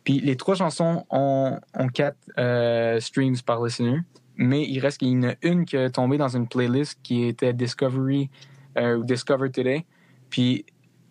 Puis 0.04 0.20
les 0.20 0.36
trois 0.36 0.54
chansons 0.54 1.06
ont, 1.10 1.58
ont 1.74 1.88
4 1.88 2.16
euh, 2.38 3.00
streams 3.00 3.38
par 3.44 3.64
listener, 3.64 4.00
mais 4.36 4.62
il 4.62 4.80
reste 4.80 4.98
qu'il 4.98 5.08
y 5.08 5.16
en 5.16 5.30
a 5.30 5.34
une 5.42 5.64
qui 5.64 5.76
est 5.76 5.90
tombée 5.90 6.18
dans 6.18 6.36
une 6.36 6.46
playlist 6.46 6.98
qui 7.02 7.24
était 7.24 7.54
Discovery 7.54 8.28
euh, 8.76 8.98
ou 8.98 9.04
Discover 9.04 9.50
Today. 9.50 9.86
Puis 10.30 10.64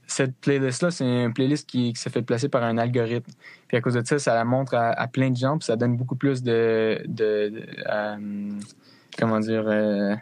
cette 0.09 0.35
playlist-là, 0.37 0.91
c'est 0.91 1.05
une 1.05 1.33
playlist 1.33 1.69
qui, 1.69 1.93
qui 1.93 2.01
s'est 2.01 2.09
fait 2.09 2.21
placer 2.21 2.49
par 2.49 2.63
un 2.63 2.77
algorithme. 2.77 3.31
Puis 3.67 3.77
à 3.77 3.81
cause 3.81 3.93
de 3.93 4.05
ça, 4.05 4.17
ça 4.19 4.33
la 4.33 4.43
montre 4.43 4.73
à, 4.75 5.07
plein 5.07 5.29
de 5.29 5.37
gens, 5.37 5.57
puis 5.57 5.65
ça 5.65 5.75
donne 5.75 5.95
beaucoup 5.95 6.15
plus 6.15 6.41
de, 6.41 7.03
euh, 7.21 8.49
comment 9.17 9.39
dire, 9.39 9.63
euh, 9.67 10.15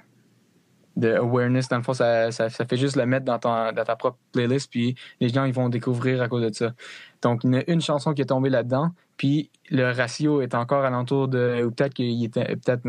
de 0.98 1.14
awareness. 1.16 1.70
Dans 1.70 1.78
le 1.78 1.84
fond, 1.84 1.94
ça, 1.94 2.30
fait 2.32 2.78
juste 2.78 2.98
le 2.98 3.06
mettre 3.06 3.26
dans, 3.26 3.40
ta 3.40 3.96
propre 3.96 4.18
playlist, 4.34 4.70
puis 4.70 4.96
les 5.22 5.30
gens 5.30 5.46
ils 5.46 5.54
vont 5.54 5.70
découvrir 5.70 6.22
à 6.22 6.28
cause 6.28 6.44
de 6.44 6.54
ça. 6.54 6.74
Donc, 7.22 7.44
il 7.46 7.54
y 7.54 7.58
a 7.58 7.64
une 7.72 7.82
chanson 7.82 8.14
qui 8.14 8.22
est 8.22 8.26
tombée 8.26 8.50
là-dedans, 8.50 8.92
puis 9.16 9.50
le 9.72 9.92
ratio 9.92 10.42
est 10.42 10.54
encore 10.54 10.84
alentour 10.84 11.30
de, 11.30 11.64
ou 11.64 11.72
peut-être 11.72 11.94
qu'il 11.94 12.24
était 12.26 12.56
peut-être 12.58 12.84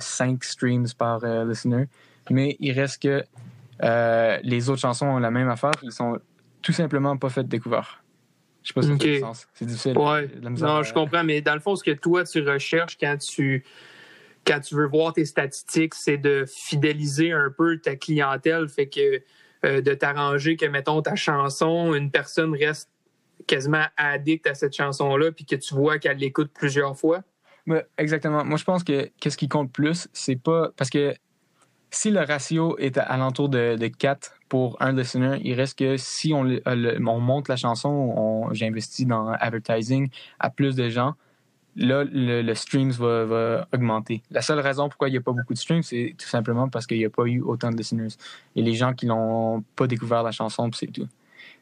5 0.00 0.32
euh, 0.32 0.36
streams 0.42 0.86
par 0.98 1.24
listener, 1.46 1.86
mais 2.30 2.56
il 2.60 2.72
reste 2.72 3.02
que 3.02 3.24
euh, 3.82 4.38
les 4.42 4.70
autres 4.70 4.80
chansons 4.80 5.06
ont 5.06 5.18
la 5.18 5.30
même 5.30 5.48
affaire. 5.48 5.72
Ils 5.82 5.92
sont 5.92 6.18
tout 6.62 6.72
simplement 6.72 7.16
pas 7.16 7.28
faites 7.28 7.48
découvert. 7.48 8.02
Je 8.62 8.68
sais 8.68 8.74
pas 8.74 8.82
si 8.82 8.88
ça 8.88 8.98
fait 8.98 9.20
sens. 9.20 9.48
C'est 9.54 9.64
difficile. 9.64 9.98
Ouais. 9.98 10.28
Non, 10.40 10.82
je 10.82 10.94
comprends, 10.94 11.24
mais 11.24 11.40
dans 11.40 11.54
le 11.54 11.60
fond, 11.60 11.74
ce 11.74 11.82
que 11.82 11.90
toi, 11.90 12.22
tu 12.24 12.48
recherches 12.48 12.96
quand 12.96 13.16
tu, 13.18 13.64
quand 14.46 14.60
tu 14.60 14.76
veux 14.76 14.86
voir 14.86 15.12
tes 15.12 15.24
statistiques, 15.24 15.94
c'est 15.94 16.16
de 16.16 16.44
fidéliser 16.46 17.32
un 17.32 17.50
peu 17.56 17.78
ta 17.78 17.96
clientèle. 17.96 18.68
Fait 18.68 18.88
que 18.88 19.22
euh, 19.64 19.80
de 19.80 19.94
t'arranger 19.94 20.56
que, 20.56 20.66
mettons, 20.66 21.02
ta 21.02 21.16
chanson, 21.16 21.94
une 21.94 22.10
personne 22.10 22.54
reste 22.54 22.88
quasiment 23.48 23.84
addict 23.96 24.46
à 24.46 24.54
cette 24.54 24.76
chanson-là, 24.76 25.32
puis 25.32 25.44
que 25.44 25.56
tu 25.56 25.74
vois 25.74 25.98
qu'elle 25.98 26.18
l'écoute 26.18 26.52
plusieurs 26.54 26.96
fois. 26.96 27.22
exactement. 27.98 28.44
Moi, 28.44 28.58
je 28.58 28.64
pense 28.64 28.84
que 28.84 29.10
qu'est-ce 29.20 29.36
qui 29.36 29.48
compte 29.48 29.72
plus, 29.72 30.08
c'est 30.12 30.36
pas. 30.36 30.70
Parce 30.76 30.90
que 30.90 31.14
si 31.92 32.10
le 32.10 32.20
ratio 32.20 32.76
est 32.78 32.98
à, 32.98 33.02
alentour 33.02 33.48
de, 33.48 33.76
de 33.76 33.86
4 33.86 34.34
pour 34.48 34.76
un 34.80 34.92
listener, 34.92 35.38
il 35.44 35.54
reste 35.54 35.78
que 35.78 35.96
si 35.96 36.32
on, 36.32 36.46
on 36.66 37.20
monte 37.20 37.48
la 37.48 37.56
chanson, 37.56 38.48
j'investis 38.52 39.06
dans 39.06 39.28
advertising 39.28 40.08
à 40.40 40.50
plus 40.50 40.74
de 40.74 40.88
gens, 40.88 41.14
là, 41.76 42.04
le, 42.10 42.54
streams 42.54 42.90
va, 42.90 43.24
va, 43.24 43.68
augmenter. 43.72 44.22
La 44.30 44.42
seule 44.42 44.60
raison 44.60 44.88
pourquoi 44.88 45.08
il 45.08 45.12
n'y 45.12 45.18
a 45.18 45.20
pas 45.20 45.32
beaucoup 45.32 45.52
de 45.52 45.58
streams, 45.58 45.82
c'est 45.82 46.14
tout 46.18 46.28
simplement 46.28 46.68
parce 46.68 46.86
qu'il 46.86 46.98
n'y 46.98 47.04
a 47.04 47.10
pas 47.10 47.24
eu 47.24 47.40
autant 47.40 47.70
de 47.70 47.76
listeners. 47.76 48.16
Et 48.56 48.62
les 48.62 48.74
gens 48.74 48.94
qui 48.94 49.06
n'ont 49.06 49.62
pas 49.76 49.86
découvert 49.86 50.22
la 50.22 50.32
chanson, 50.32 50.70
c'est 50.72 50.88
tout. 50.88 51.08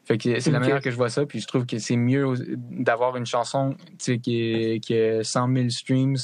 Fait 0.05 0.17
que 0.17 0.39
c'est 0.39 0.51
la 0.51 0.59
manière 0.59 0.81
que 0.81 0.89
je 0.89 0.95
vois 0.95 1.09
ça, 1.09 1.25
puis 1.25 1.39
je 1.39 1.47
trouve 1.47 1.65
que 1.65 1.77
c'est 1.77 1.95
mieux 1.95 2.33
d'avoir 2.57 3.17
une 3.17 3.25
chanson 3.25 3.75
qui, 3.99 4.79
qui 4.81 4.95
a 4.95 5.23
100 5.23 5.53
000 5.53 5.69
streams 5.69 6.17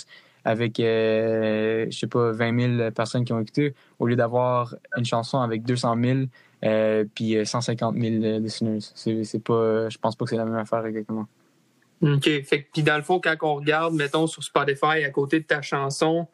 avec, 0.47 0.79
euh, 0.79 1.87
je 1.89 1.97
sais 1.97 2.07
pas, 2.07 2.31
20 2.31 2.77
000 2.77 2.91
personnes 2.91 3.25
qui 3.25 3.33
ont 3.33 3.39
écouté, 3.41 3.73
au 3.99 4.07
lieu 4.07 4.15
d'avoir 4.15 4.73
une 4.95 5.03
chanson 5.03 5.41
avec 5.41 5.63
200 5.63 5.97
000 6.01 6.19
euh, 6.63 7.03
puis 7.13 7.45
150 7.45 7.97
000 7.97 8.39
listeners. 8.39 8.79
C'est, 8.79 9.43
pas, 9.43 9.89
je 9.89 9.97
pense 9.97 10.15
pas 10.15 10.23
que 10.23 10.29
c'est 10.29 10.37
la 10.37 10.45
même 10.45 10.55
affaire 10.55 10.85
exactement. 10.85 11.27
OK. 12.01 12.23
Fait 12.43 12.65
puis 12.71 12.81
dans 12.81 12.95
le 12.95 13.03
fond, 13.03 13.19
quand 13.19 13.35
on 13.41 13.55
regarde, 13.55 13.93
mettons, 13.93 14.25
sur 14.25 14.41
Spotify, 14.41 15.03
à 15.03 15.09
côté 15.09 15.41
de 15.41 15.45
ta 15.45 15.61
chanson, 15.61 16.27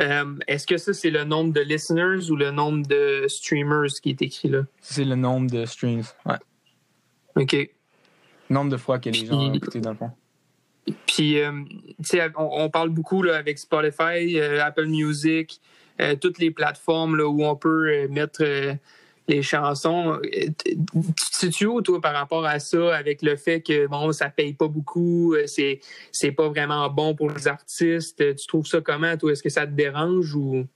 euh, 0.00 0.34
est-ce 0.48 0.66
que 0.66 0.76
ça, 0.76 0.92
c'est 0.92 1.10
le 1.10 1.22
nombre 1.22 1.52
de 1.52 1.60
listeners 1.60 2.28
ou 2.32 2.34
le 2.34 2.50
nombre 2.50 2.84
de 2.88 3.26
streamers 3.28 3.92
qui 4.02 4.10
est 4.10 4.22
écrit 4.22 4.48
là? 4.48 4.62
C'est 4.80 5.04
le 5.04 5.14
nombre 5.14 5.48
de 5.48 5.64
streams, 5.64 6.02
ouais. 6.26 6.38
OK. 7.36 7.70
Nombre 8.50 8.72
de 8.72 8.78
fois 8.78 8.98
que 8.98 9.10
les 9.10 9.26
gens 9.26 9.38
ont 9.38 9.52
écouté, 9.52 9.80
dans 9.80 9.90
le 9.90 9.96
fond. 9.96 10.10
Puis, 11.06 11.40
euh, 11.40 11.52
tu 11.98 12.04
sais, 12.04 12.22
on, 12.36 12.68
parle 12.68 12.90
beaucoup 12.90 13.22
là, 13.22 13.36
avec 13.36 13.58
Spotify, 13.58 14.38
euh, 14.38 14.64
Apple 14.64 14.86
Music, 14.86 15.60
euh, 16.00 16.14
toutes 16.16 16.38
les 16.38 16.50
plateformes 16.50 17.16
là, 17.16 17.26
où 17.26 17.44
on 17.44 17.56
peut 17.56 18.06
mettre 18.08 18.44
les 19.26 19.42
chansons. 19.42 20.20
Tu 21.40 21.50
te 21.50 21.64
où, 21.64 21.80
toi, 21.80 22.00
par 22.00 22.14
rapport 22.14 22.44
à 22.44 22.58
ça, 22.58 22.94
avec 22.94 23.22
le 23.22 23.36
fait 23.36 23.62
que, 23.62 23.86
bon, 23.86 24.12
ça 24.12 24.28
paye 24.28 24.52
pas 24.52 24.68
beaucoup, 24.68 25.34
c'est, 25.46 25.80
c'est 26.12 26.32
pas 26.32 26.48
vraiment 26.48 26.90
bon 26.90 27.14
pour 27.14 27.30
les 27.30 27.48
artistes? 27.48 28.36
Tu 28.36 28.46
trouves 28.46 28.66
ça 28.66 28.80
comment, 28.82 29.16
toi? 29.16 29.32
Est-ce 29.32 29.42
que 29.42 29.48
ça 29.48 29.66
te 29.66 29.72
dérange 29.72 30.34
ou... 30.34 30.66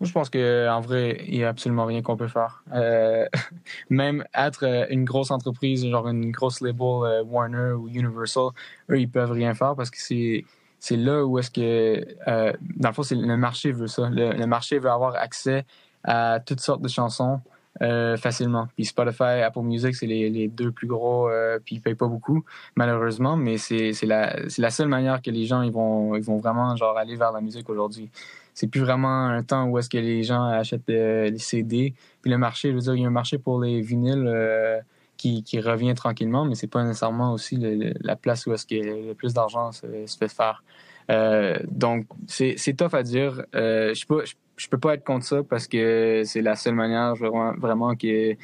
Moi, 0.00 0.06
je 0.06 0.12
pense 0.12 0.30
qu'en 0.30 0.80
vrai, 0.80 1.24
il 1.26 1.38
n'y 1.38 1.44
a 1.44 1.48
absolument 1.48 1.84
rien 1.84 2.02
qu'on 2.02 2.16
peut 2.16 2.28
faire. 2.28 2.62
Euh, 2.72 3.26
même 3.90 4.24
être 4.34 4.64
euh, 4.64 4.86
une 4.90 5.04
grosse 5.04 5.30
entreprise, 5.30 5.86
genre 5.86 6.08
une 6.08 6.30
grosse 6.30 6.60
label 6.60 6.86
euh, 7.02 7.24
Warner 7.24 7.72
ou 7.72 7.88
Universal, 7.88 8.50
eux, 8.90 9.00
ils 9.00 9.10
peuvent 9.10 9.32
rien 9.32 9.54
faire 9.54 9.74
parce 9.74 9.90
que 9.90 9.98
c'est 10.00 10.44
c'est 10.80 10.96
là 10.96 11.24
où 11.24 11.38
est-ce 11.38 11.50
que, 11.50 12.06
euh, 12.28 12.52
dans 12.76 12.88
le 12.88 12.94
fond, 12.94 13.02
c'est 13.02 13.16
le 13.16 13.36
marché 13.36 13.72
veut 13.72 13.88
ça. 13.88 14.08
Le, 14.10 14.46
marché 14.46 14.78
veut 14.78 14.90
avoir 14.90 15.16
accès 15.16 15.64
à 16.04 16.40
toutes 16.44 16.60
sortes 16.60 16.82
de 16.82 16.88
chansons 16.88 17.40
euh, 17.82 18.16
facilement. 18.16 18.68
Puis 18.76 18.84
Spotify, 18.84 19.42
Apple 19.44 19.60
Music, 19.60 19.94
c'est 19.94 20.06
les, 20.06 20.30
les, 20.30 20.48
deux 20.48 20.70
plus 20.70 20.86
gros, 20.86 21.28
euh, 21.28 21.58
puis 21.64 21.76
ils 21.76 21.80
payent 21.80 21.94
pas 21.94 22.06
beaucoup, 22.06 22.44
malheureusement, 22.76 23.36
mais 23.36 23.58
c'est 23.58 23.92
la, 24.04 24.36
la 24.58 24.70
seule 24.70 24.88
manière 24.88 25.20
que 25.20 25.30
les 25.30 25.46
gens 25.46 25.62
ils 25.62 25.72
vont, 25.72 26.14
ils 26.14 26.22
vont 26.22 26.38
vraiment 26.38 26.74
genre 26.76 26.96
aller 26.96 27.16
vers 27.16 27.32
la 27.32 27.40
musique 27.40 27.68
aujourd'hui 27.68 28.10
c'est 28.58 28.66
plus 28.66 28.80
vraiment 28.80 29.26
un 29.26 29.44
temps 29.44 29.66
où 29.68 29.78
est-ce 29.78 29.88
que 29.88 29.98
les 29.98 30.24
gens 30.24 30.42
achètent 30.42 30.90
euh, 30.90 31.30
les 31.30 31.38
CD. 31.38 31.94
Puis 32.22 32.28
le 32.32 32.38
marché, 32.38 32.70
je 32.70 32.74
veux 32.74 32.80
dire, 32.80 32.96
il 32.96 33.02
y 33.02 33.04
a 33.04 33.06
un 33.06 33.12
marché 33.12 33.38
pour 33.38 33.60
les 33.60 33.80
vinyles 33.80 34.26
euh, 34.26 34.80
qui, 35.16 35.44
revient 35.60 35.94
tranquillement, 35.94 36.44
mais 36.44 36.56
c'est 36.56 36.66
pas 36.66 36.82
nécessairement 36.82 37.32
aussi 37.32 37.56
la 38.00 38.16
place 38.16 38.46
où 38.46 38.52
est-ce 38.52 38.66
que 38.66 38.74
le 38.74 39.14
plus 39.14 39.32
d'argent 39.32 39.70
se, 39.70 39.86
fait 40.18 40.26
faire. 40.26 40.64
Euh, 41.08 41.56
donc, 41.70 42.06
c'est 42.26 42.76
tough 42.76 42.94
à 42.94 43.04
dire. 43.04 43.44
je 43.52 44.06
peux 44.06 44.24
je, 44.56 44.68
peux 44.68 44.78
pas 44.78 44.94
être 44.94 45.04
contre 45.04 45.24
ça 45.24 45.44
parce 45.44 45.68
que 45.68 46.22
c'est 46.24 46.42
la 46.42 46.56
seule 46.56 46.74
manière 46.74 47.14
vraiment, 47.14 47.94
que 47.94 48.34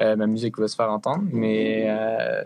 ma 0.00 0.26
musique 0.26 0.58
va 0.58 0.66
se 0.66 0.74
faire 0.74 0.90
entendre. 0.90 1.22
Mais 1.32 1.88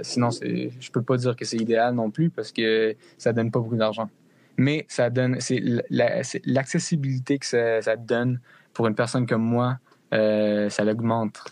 sinon, 0.02 0.28
je 0.30 0.90
peux 0.90 1.02
pas 1.02 1.16
dire 1.16 1.36
que 1.36 1.46
c'est 1.46 1.56
idéal 1.56 1.94
non 1.94 2.10
plus 2.10 2.28
parce 2.28 2.52
que 2.52 2.94
ça 3.16 3.32
donne 3.32 3.50
pas 3.50 3.60
beaucoup 3.60 3.76
d'argent 3.76 4.10
mais 4.56 4.86
ça 4.88 5.10
donne, 5.10 5.40
c'est 5.40 5.60
l'accessibilité 5.90 7.38
que 7.38 7.46
ça, 7.46 7.96
donne 7.96 8.40
pour 8.72 8.86
une 8.86 8.94
personne 8.94 9.26
comme 9.26 9.42
moi, 9.42 9.78
euh, 10.12 10.68
ça 10.68 10.84
l'augmente, 10.84 11.44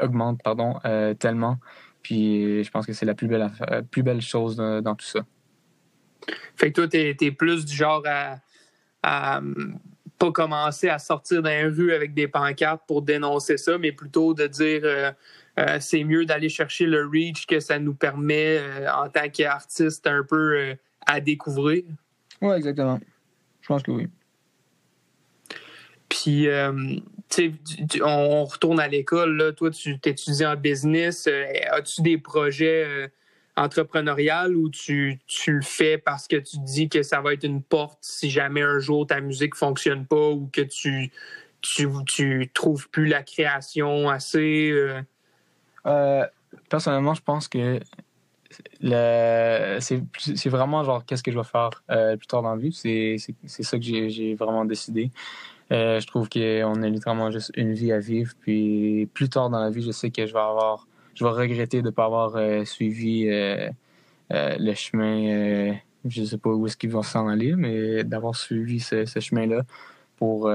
augmente 0.00 0.40
pardon, 0.42 0.78
euh, 0.84 1.14
tellement. 1.14 1.58
Puis 2.02 2.62
je 2.62 2.70
pense 2.70 2.86
que 2.86 2.92
c'est 2.92 3.06
la 3.06 3.14
plus 3.14 3.28
belle, 3.28 3.50
plus 3.90 4.02
belle 4.02 4.20
chose 4.20 4.56
dans, 4.56 4.94
tout 4.94 5.06
ça. 5.06 5.20
Fait 6.56 6.70
que 6.70 6.80
toi, 6.80 6.88
t'es 6.88 7.16
es 7.20 7.30
plus 7.30 7.64
du 7.64 7.74
genre 7.74 8.02
à, 8.06 8.36
à 9.02 9.40
pas 10.18 10.30
commencer 10.30 10.88
à 10.88 10.98
sortir 10.98 11.42
dans 11.42 11.50
les 11.50 11.64
rues 11.64 11.92
avec 11.92 12.14
des 12.14 12.28
pancartes 12.28 12.82
pour 12.86 13.02
dénoncer 13.02 13.56
ça, 13.56 13.78
mais 13.78 13.90
plutôt 13.92 14.34
de 14.34 14.46
dire 14.46 14.82
euh, 14.84 15.12
c'est 15.80 16.04
mieux 16.04 16.24
d'aller 16.24 16.48
chercher 16.48 16.86
le 16.86 17.06
reach 17.06 17.46
que 17.46 17.58
ça 17.58 17.78
nous 17.78 17.94
permet 17.94 18.60
en 18.94 19.08
tant 19.08 19.28
qu'artiste 19.30 20.06
un 20.06 20.22
peu 20.22 20.76
à 21.06 21.20
découvrir. 21.20 21.84
Oui, 22.40 22.54
exactement. 22.56 23.00
Je 23.60 23.68
pense 23.68 23.82
que 23.82 23.90
oui. 23.90 24.08
Puis, 26.08 26.48
euh, 26.48 26.72
tu 27.28 27.54
sais, 27.90 28.02
on, 28.02 28.44
retourne 28.44 28.78
à 28.78 28.88
l'école. 28.88 29.36
Là. 29.36 29.52
Toi, 29.52 29.70
tu 29.70 29.98
étudies 30.04 30.46
en 30.46 30.56
business. 30.56 31.26
Euh, 31.26 31.46
As-tu 31.72 32.02
des 32.02 32.18
projets 32.18 32.84
euh, 32.84 33.08
entrepreneuriaux 33.56 34.52
ou 34.54 34.68
tu, 34.68 35.18
tu 35.26 35.52
le 35.52 35.62
fais 35.62 35.98
parce 35.98 36.28
que 36.28 36.36
tu 36.36 36.58
dis 36.58 36.88
que 36.88 37.02
ça 37.02 37.20
va 37.20 37.32
être 37.32 37.44
une 37.44 37.62
porte 37.62 37.98
si 38.02 38.30
jamais 38.30 38.62
un 38.62 38.78
jour 38.78 39.06
ta 39.06 39.20
musique 39.20 39.54
fonctionne 39.54 40.06
pas 40.06 40.30
ou 40.30 40.48
que 40.52 40.60
tu, 40.60 41.10
tu, 41.62 41.88
tu 42.06 42.50
trouves 42.52 42.88
plus 42.90 43.06
la 43.06 43.22
création 43.22 44.08
assez. 44.08 44.70
euh, 44.70 45.00
Euh, 45.86 46.26
personnellement, 46.68 47.14
je 47.14 47.22
pense 47.22 47.48
que 47.48 47.80
c'est, 49.80 50.48
vraiment 50.48 50.84
genre 50.84 51.04
qu'est-ce 51.04 51.22
que 51.22 51.30
je 51.30 51.38
vais 51.38 51.44
faire 51.44 51.70
euh, 51.90 52.16
plus 52.16 52.26
tard 52.26 52.42
dans 52.42 52.54
la 52.54 52.60
vie. 52.60 52.72
C'est, 52.72 53.16
ça 53.46 53.78
que 53.78 53.84
j'ai, 53.84 54.34
vraiment 54.34 54.64
décidé. 54.64 55.10
Euh, 55.72 55.98
je 55.98 56.06
trouve 56.06 56.28
qu'on 56.28 56.82
a 56.82 56.88
littéralement 56.88 57.30
juste 57.30 57.52
une 57.56 57.72
vie 57.72 57.92
à 57.92 57.98
vivre. 57.98 58.32
Puis 58.40 59.08
plus 59.14 59.28
tard 59.28 59.50
dans 59.50 59.60
la 59.60 59.70
vie, 59.70 59.82
je 59.82 59.90
sais 59.90 60.10
que 60.10 60.26
je 60.26 60.32
vais 60.32 60.40
avoir, 60.40 60.86
je 61.14 61.24
vais 61.24 61.30
regretter 61.30 61.80
de 61.80 61.86
ne 61.86 61.90
pas 61.90 62.04
avoir 62.04 62.36
euh, 62.36 62.64
suivi 62.64 63.26
le 64.30 64.74
chemin. 64.74 65.76
Je 66.04 66.24
sais 66.24 66.38
pas 66.38 66.50
où 66.50 66.66
est-ce 66.66 66.76
qu'ils 66.76 66.90
vont 66.90 67.02
s'en 67.02 67.28
aller, 67.28 67.54
mais 67.56 68.04
d'avoir 68.04 68.36
suivi 68.36 68.80
ce, 68.80 69.04
chemin-là 69.06 69.62
pour, 70.16 70.50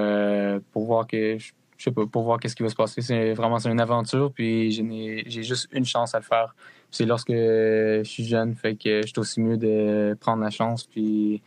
pour 0.71 0.85
voir 0.85 1.07
que 1.07 1.37
je, 1.39 1.51
sais 1.77 1.91
pas, 1.91 2.05
pour 2.05 2.23
voir 2.23 2.39
qu'est-ce 2.39 2.55
qui 2.55 2.63
va 2.63 2.69
se 2.69 2.75
passer. 2.75 3.01
C'est 3.01 3.33
vraiment 3.33 3.57
une 3.59 3.79
aventure, 3.79 4.31
puis 4.31 4.71
j'ai 4.71 5.43
juste 5.43 5.69
une 5.71 5.85
chance 5.85 6.13
à 6.13 6.19
le 6.19 6.25
faire. 6.25 6.53
C'est 6.91 7.05
lorsque 7.05 7.31
je 7.31 8.01
suis 8.03 8.25
jeune, 8.25 8.55
fait 8.55 8.75
que 8.75 9.01
je 9.03 9.07
suis 9.07 9.19
aussi 9.19 9.41
mieux 9.41 9.57
de 9.57 10.17
prendre 10.19 10.41
la 10.43 10.49
chance, 10.49 10.85
puis 10.85 11.41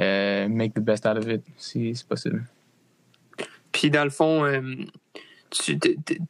euh, 0.00 0.48
make 0.48 0.74
the 0.74 0.80
best 0.80 1.06
out 1.06 1.16
of 1.16 1.26
it, 1.28 1.42
si 1.56 1.94
c'est 1.94 2.06
possible. 2.06 2.44
Puis 3.72 3.90
dans 3.90 4.04
le 4.04 4.10
fond, 4.10 4.44
euh, 4.44 4.60
tu- 5.50 5.78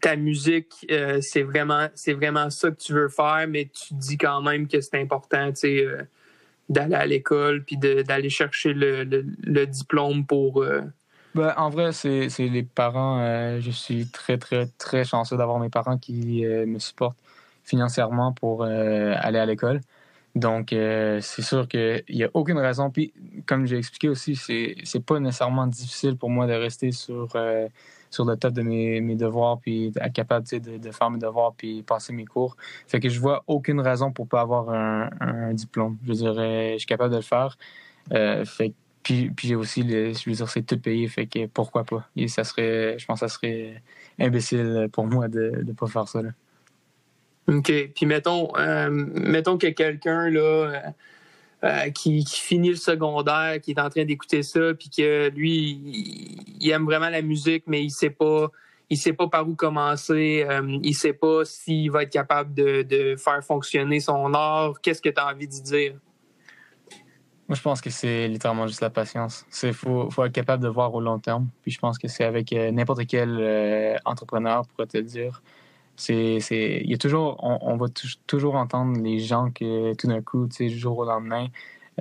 ta 0.00 0.16
musique, 0.16 0.86
euh, 0.90 1.20
c'est 1.20 1.42
vraiment, 1.42 1.88
c'est 1.94 2.12
vraiment 2.12 2.48
ça 2.50 2.70
que 2.70 2.76
tu 2.76 2.92
veux 2.92 3.08
faire, 3.08 3.46
mais 3.48 3.70
tu 3.72 3.94
dis 3.94 4.16
quand 4.16 4.40
même 4.42 4.68
que 4.68 4.80
c'est 4.80 5.00
important, 5.00 5.48
tu 5.50 5.56
sais, 5.60 5.86
d'aller 6.68 6.94
à 6.94 7.06
l'école 7.06 7.64
puis 7.64 7.76
de- 7.76 8.02
d'aller 8.02 8.30
chercher 8.30 8.72
le, 8.72 9.04
le- 9.04 9.26
le 9.42 9.66
diplôme 9.66 10.24
pour. 10.26 10.64
Ben, 11.34 11.52
en 11.56 11.68
vrai, 11.70 11.92
c'est 11.92 12.28
c'est 12.28 12.48
les 12.48 12.62
parents. 12.62 13.58
je 13.60 13.70
suis 13.70 14.06
très, 14.06 14.38
très, 14.38 14.66
très 14.78 15.04
chanceux 15.04 15.36
d'avoir 15.36 15.58
mes 15.58 15.68
parents 15.70 15.98
qui 15.98 16.44
me 16.44 16.78
supportent 16.78 17.18
financièrement 17.64 18.32
pour 18.32 18.62
euh, 18.62 19.14
aller 19.18 19.38
à 19.38 19.46
l'école. 19.46 19.80
Donc, 20.34 20.72
euh, 20.72 21.20
c'est 21.20 21.42
sûr 21.42 21.68
qu'il 21.68 22.02
n'y 22.10 22.24
a 22.24 22.30
aucune 22.34 22.58
raison. 22.58 22.90
Puis, 22.90 23.12
comme 23.46 23.66
j'ai 23.66 23.78
expliqué 23.78 24.08
aussi, 24.08 24.34
c'est 24.34 24.74
c'est 24.82 25.04
pas 25.04 25.20
nécessairement 25.20 25.66
difficile 25.66 26.16
pour 26.16 26.28
moi 26.28 26.46
de 26.46 26.52
rester 26.54 26.90
sur, 26.90 27.28
euh, 27.36 27.68
sur 28.10 28.24
le 28.24 28.36
top 28.36 28.52
de 28.52 28.62
mes, 28.62 29.00
mes 29.00 29.14
devoirs, 29.14 29.60
puis 29.60 29.92
être 29.96 30.12
capable 30.12 30.46
de, 30.48 30.90
faire 30.90 31.10
mes 31.10 31.18
devoirs, 31.18 31.54
puis 31.56 31.82
passer 31.84 32.12
mes 32.12 32.24
cours. 32.24 32.56
Fait 32.88 32.98
que 32.98 33.08
je 33.08 33.20
vois 33.20 33.44
aucune 33.46 33.80
raison 33.80 34.12
pour 34.12 34.26
pas 34.28 34.40
avoir 34.40 34.70
un, 34.70 35.54
diplôme. 35.54 35.98
Je 36.04 36.12
dirais, 36.14 36.72
je 36.74 36.78
suis 36.78 36.86
capable 36.86 37.12
de 37.12 37.16
le 37.18 37.22
faire. 37.22 37.56
Euh, 38.12 38.44
fait 38.44 38.74
puis, 39.04 39.30
puis 39.30 39.54
aussi, 39.54 39.82
je 39.82 40.30
veux 40.30 40.36
dire, 40.36 40.48
c'est 40.48 40.62
tout 40.62 40.78
payé, 40.78 41.08
fait 41.08 41.26
que 41.26 41.46
pourquoi 41.46 41.84
pas. 41.84 42.08
Et 42.16 42.26
ça 42.28 42.42
serait, 42.42 42.96
je 42.98 43.06
pense 43.06 43.20
que 43.20 43.28
ça 43.28 43.34
serait 43.34 43.82
imbécile 44.18 44.88
pour 44.92 45.06
moi 45.06 45.28
de 45.28 45.62
ne 45.64 45.72
pas 45.74 45.86
faire 45.86 46.08
ça. 46.08 46.22
Là. 46.22 46.30
OK. 47.46 47.72
Puis 47.94 48.06
mettons, 48.06 48.56
euh, 48.56 48.88
mettons 48.90 49.58
que 49.58 49.66
quelqu'un 49.68 50.30
là 50.30 50.40
euh, 50.40 50.80
euh, 51.64 51.90
qui, 51.90 52.24
finit 52.24 52.70
le 52.70 52.76
secondaire, 52.76 53.60
qui 53.60 53.72
est 53.72 53.80
en 53.80 53.88
train 53.88 54.04
d'écouter 54.04 54.42
ça, 54.42 54.74
puis 54.74 54.90
que 54.90 55.30
lui, 55.30 55.80
il, 56.60 56.70
aime 56.70 56.84
vraiment 56.84 57.08
la 57.08 57.22
musique, 57.22 57.64
mais 57.66 57.82
il 57.82 57.90
sait 57.90 58.10
pas. 58.10 58.50
Il 58.90 58.98
sait 58.98 59.14
pas 59.14 59.28
par 59.28 59.48
où 59.48 59.54
commencer, 59.54 60.44
euh, 60.46 60.78
il 60.82 60.94
sait 60.94 61.14
pas 61.14 61.46
s'il 61.46 61.90
va 61.90 62.02
être 62.02 62.12
capable 62.12 62.52
de, 62.52 63.16
faire 63.16 63.42
fonctionner 63.42 63.98
son 63.98 64.34
art. 64.34 64.78
Qu'est-ce 64.82 65.00
que 65.00 65.08
tu 65.08 65.18
as 65.18 65.26
envie 65.26 65.48
de 65.48 65.62
dire? 65.62 65.94
Moi, 67.48 67.56
je 67.56 67.62
pense 67.62 67.80
que 67.80 67.88
c'est 67.88 68.28
littéralement 68.28 68.66
juste 68.66 68.82
la 68.82 68.90
patience. 68.90 69.46
Il 69.62 69.72
faut, 69.72 70.10
faut 70.10 70.24
être 70.24 70.32
capable 70.32 70.62
de 70.62 70.68
voir 70.68 70.92
au 70.94 71.00
long 71.00 71.18
terme. 71.18 71.48
Puis 71.62 71.70
je 71.70 71.78
pense 71.78 71.98
que 71.98 72.08
c'est 72.08 72.24
avec 72.24 72.52
n'importe 72.52 73.06
quel 73.06 73.98
entrepreneur 74.04 74.66
pourrait 74.66 74.86
te 74.86 74.98
dire. 74.98 75.42
C'est, 75.96 76.38
toujours, 77.00 77.36
on, 77.42 77.58
on 77.62 77.76
va 77.76 77.88
tou- 77.88 78.08
toujours 78.26 78.56
entendre 78.56 79.00
les 79.00 79.18
gens 79.20 79.50
que 79.50 79.94
tout 79.94 80.06
d'un 80.08 80.22
coup, 80.22 80.48
tu 80.48 80.66
du 80.68 80.78
jour 80.78 80.98
au 80.98 81.04
lendemain, 81.04 81.48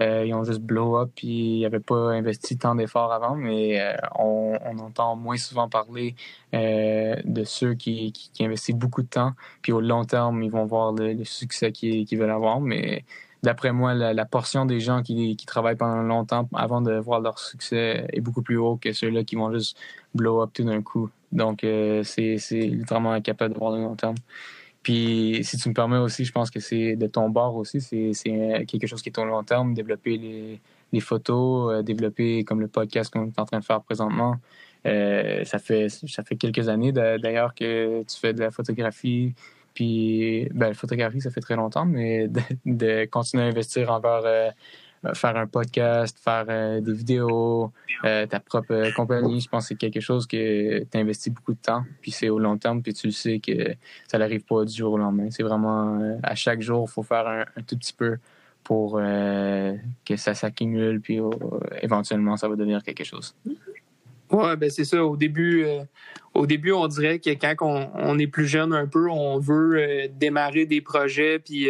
euh, 0.02 0.26
ils 0.26 0.34
ont 0.34 0.44
juste 0.44 0.62
blow 0.62 0.98
up 0.98 1.12
puis 1.16 1.60
ils 1.60 1.62
n'avaient 1.62 1.80
pas 1.80 2.12
investi 2.14 2.58
tant 2.58 2.76
d'efforts 2.76 3.14
avant, 3.14 3.36
mais 3.36 3.80
euh, 3.80 3.94
on, 4.18 4.58
entend 4.80 5.16
moins 5.16 5.38
souvent 5.38 5.70
parler 5.70 6.16
euh, 6.56 7.16
de 7.26 7.44
ceux 7.44 7.76
qui, 7.76 8.12
investissent 8.40 8.76
beaucoup 8.76 9.04
de 9.04 9.08
temps, 9.08 9.34
puis 9.62 9.72
au 9.72 9.82
long 9.82 10.04
terme, 10.04 10.42
ils 10.44 10.52
vont 10.52 10.66
voir 10.66 10.94
le, 10.94 11.24
succès 11.24 11.72
qu'ils, 11.72 12.18
veulent 12.18 12.32
avoir, 12.32 12.60
mais 12.60 13.06
d'après 13.44 13.72
moi, 13.72 13.94
la, 13.94 14.14
la 14.14 14.26
portion 14.26 14.66
des 14.66 14.80
gens 14.80 15.04
qui, 15.04 15.36
qui 15.36 15.46
travaillent 15.46 15.76
pendant 15.76 16.02
longtemps 16.02 16.50
avant 16.54 16.82
de 16.82 16.94
voir 16.96 17.20
leur 17.22 17.38
succès 17.40 18.08
est 18.12 18.22
beaucoup 18.22 18.42
plus 18.42 18.58
haut 18.58 18.78
que 18.78 18.94
ceux-là 18.94 19.24
qui 19.24 19.36
vont 19.36 19.54
juste 19.54 19.78
blow 20.16 20.42
up 20.42 20.52
tout 20.54 20.64
d'un 20.64 20.82
coup. 20.82 21.10
Donc, 21.34 21.64
euh, 21.64 22.04
c'est 22.04 22.38
littéralement 22.52 23.12
incapable 23.12 23.54
de 23.54 23.60
voir 23.60 23.76
le 23.76 23.82
long 23.82 23.96
terme. 23.96 24.16
Puis, 24.84 25.40
si 25.44 25.58
tu 25.58 25.70
me 25.70 25.74
permets 25.74 25.98
aussi, 25.98 26.26
je 26.26 26.32
pense 26.32 26.52
que 26.52 26.60
c'est 26.60 26.96
de 26.96 27.08
ton 27.08 27.30
bord 27.30 27.56
aussi, 27.56 27.80
c'est 27.82 28.14
c'est 28.14 28.66
quelque 28.68 28.86
chose 28.88 29.02
qui 29.02 29.10
est 29.10 29.18
au 29.20 29.26
long 29.26 29.44
terme, 29.44 29.74
développer 29.74 30.18
les, 30.92 31.00
photos, 31.00 31.74
euh, 31.74 31.82
développer 31.84 32.44
comme 32.44 32.60
le 32.62 32.68
podcast 32.68 33.12
qu'on 33.12 33.28
est 33.28 33.40
en 33.40 33.46
train 33.46 33.60
de 33.60 33.66
faire 33.66 33.82
présentement. 33.82 34.36
Euh, 34.86 35.46
ça 35.46 35.60
fait 35.60 35.88
ça 35.90 36.24
fait 36.24 36.36
quelques 36.36 36.68
années 36.68 36.92
d'a- 36.92 37.18
d'ailleurs 37.18 37.56
que 37.56 38.04
tu 38.04 38.20
fais 38.20 38.34
de 38.34 38.42
la 38.42 38.52
photographie. 38.52 39.34
Puis, 39.74 40.48
ben, 40.54 40.68
la 40.70 40.74
photographie, 40.74 41.22
ça 41.22 41.32
fait 41.32 41.42
très 41.42 41.56
longtemps, 41.56 41.86
mais 41.86 42.28
de, 42.66 43.06
continuer 43.06 43.44
à 43.44 43.48
investir 43.48 43.92
envers 43.92 44.22
euh, 44.26 44.50
faire 45.14 45.36
un 45.36 45.48
podcast, 45.48 46.18
faire 46.24 46.46
euh, 46.48 46.80
des 46.80 46.94
vidéos, 46.94 47.72
euh, 48.06 48.26
ta 48.26 48.40
propre 48.40 48.72
euh, 48.74 48.92
compagnie, 48.92 49.42
je 49.42 49.50
pense 49.50 49.64
que 49.64 49.68
c'est 49.70 49.76
quelque 49.76 50.00
chose 50.00 50.26
que 50.26 50.84
tu 50.84 50.98
investis 50.98 51.32
beaucoup 51.32 51.54
de 51.54 51.60
temps, 51.62 51.84
puis 52.02 52.12
c'est 52.12 52.30
au 52.30 52.40
long 52.40 52.58
terme, 52.58 52.82
puis 52.82 52.94
tu 52.94 53.08
le 53.08 53.14
sais 53.14 53.40
que 53.40 53.76
ça 54.08 54.18
n'arrive 54.18 54.44
pas 54.44 54.64
du 54.64 54.74
jour 54.74 54.94
au 54.94 54.98
lendemain. 54.98 55.30
C'est 55.30 55.44
vraiment 55.44 56.00
à 56.24 56.36
chaque 56.36 56.62
jour, 56.62 56.88
il 56.90 56.92
faut 56.92 57.04
faire 57.04 57.28
un, 57.28 57.62
tout 57.64 57.78
petit 57.78 57.94
peu 57.94 58.18
pour 58.64 58.94
que 58.94 60.16
ça 60.16 60.34
s'accumule, 60.34 61.02
puis 61.02 61.20
éventuellement, 61.82 62.38
ça 62.38 62.48
va 62.48 62.56
devenir 62.56 62.82
quelque 62.82 63.04
chose. 63.04 63.36
Ouais, 64.32 64.56
ben 64.56 64.70
c'est 64.70 64.86
ça. 64.86 65.04
Au 65.04 65.18
début, 65.18 65.66
au 66.34 66.46
début, 66.48 66.72
on 66.72 66.88
dirait 66.88 67.20
que 67.20 67.30
quand 67.32 67.56
on, 67.94 68.18
est 68.18 68.28
plus 68.28 68.48
jeune 68.48 68.74
un 68.74 68.88
peu, 68.88 69.10
on 69.10 69.38
veut 69.38 70.08
démarrer 70.18 70.66
des 70.66 70.80
projets, 70.80 71.40
puis 71.40 71.68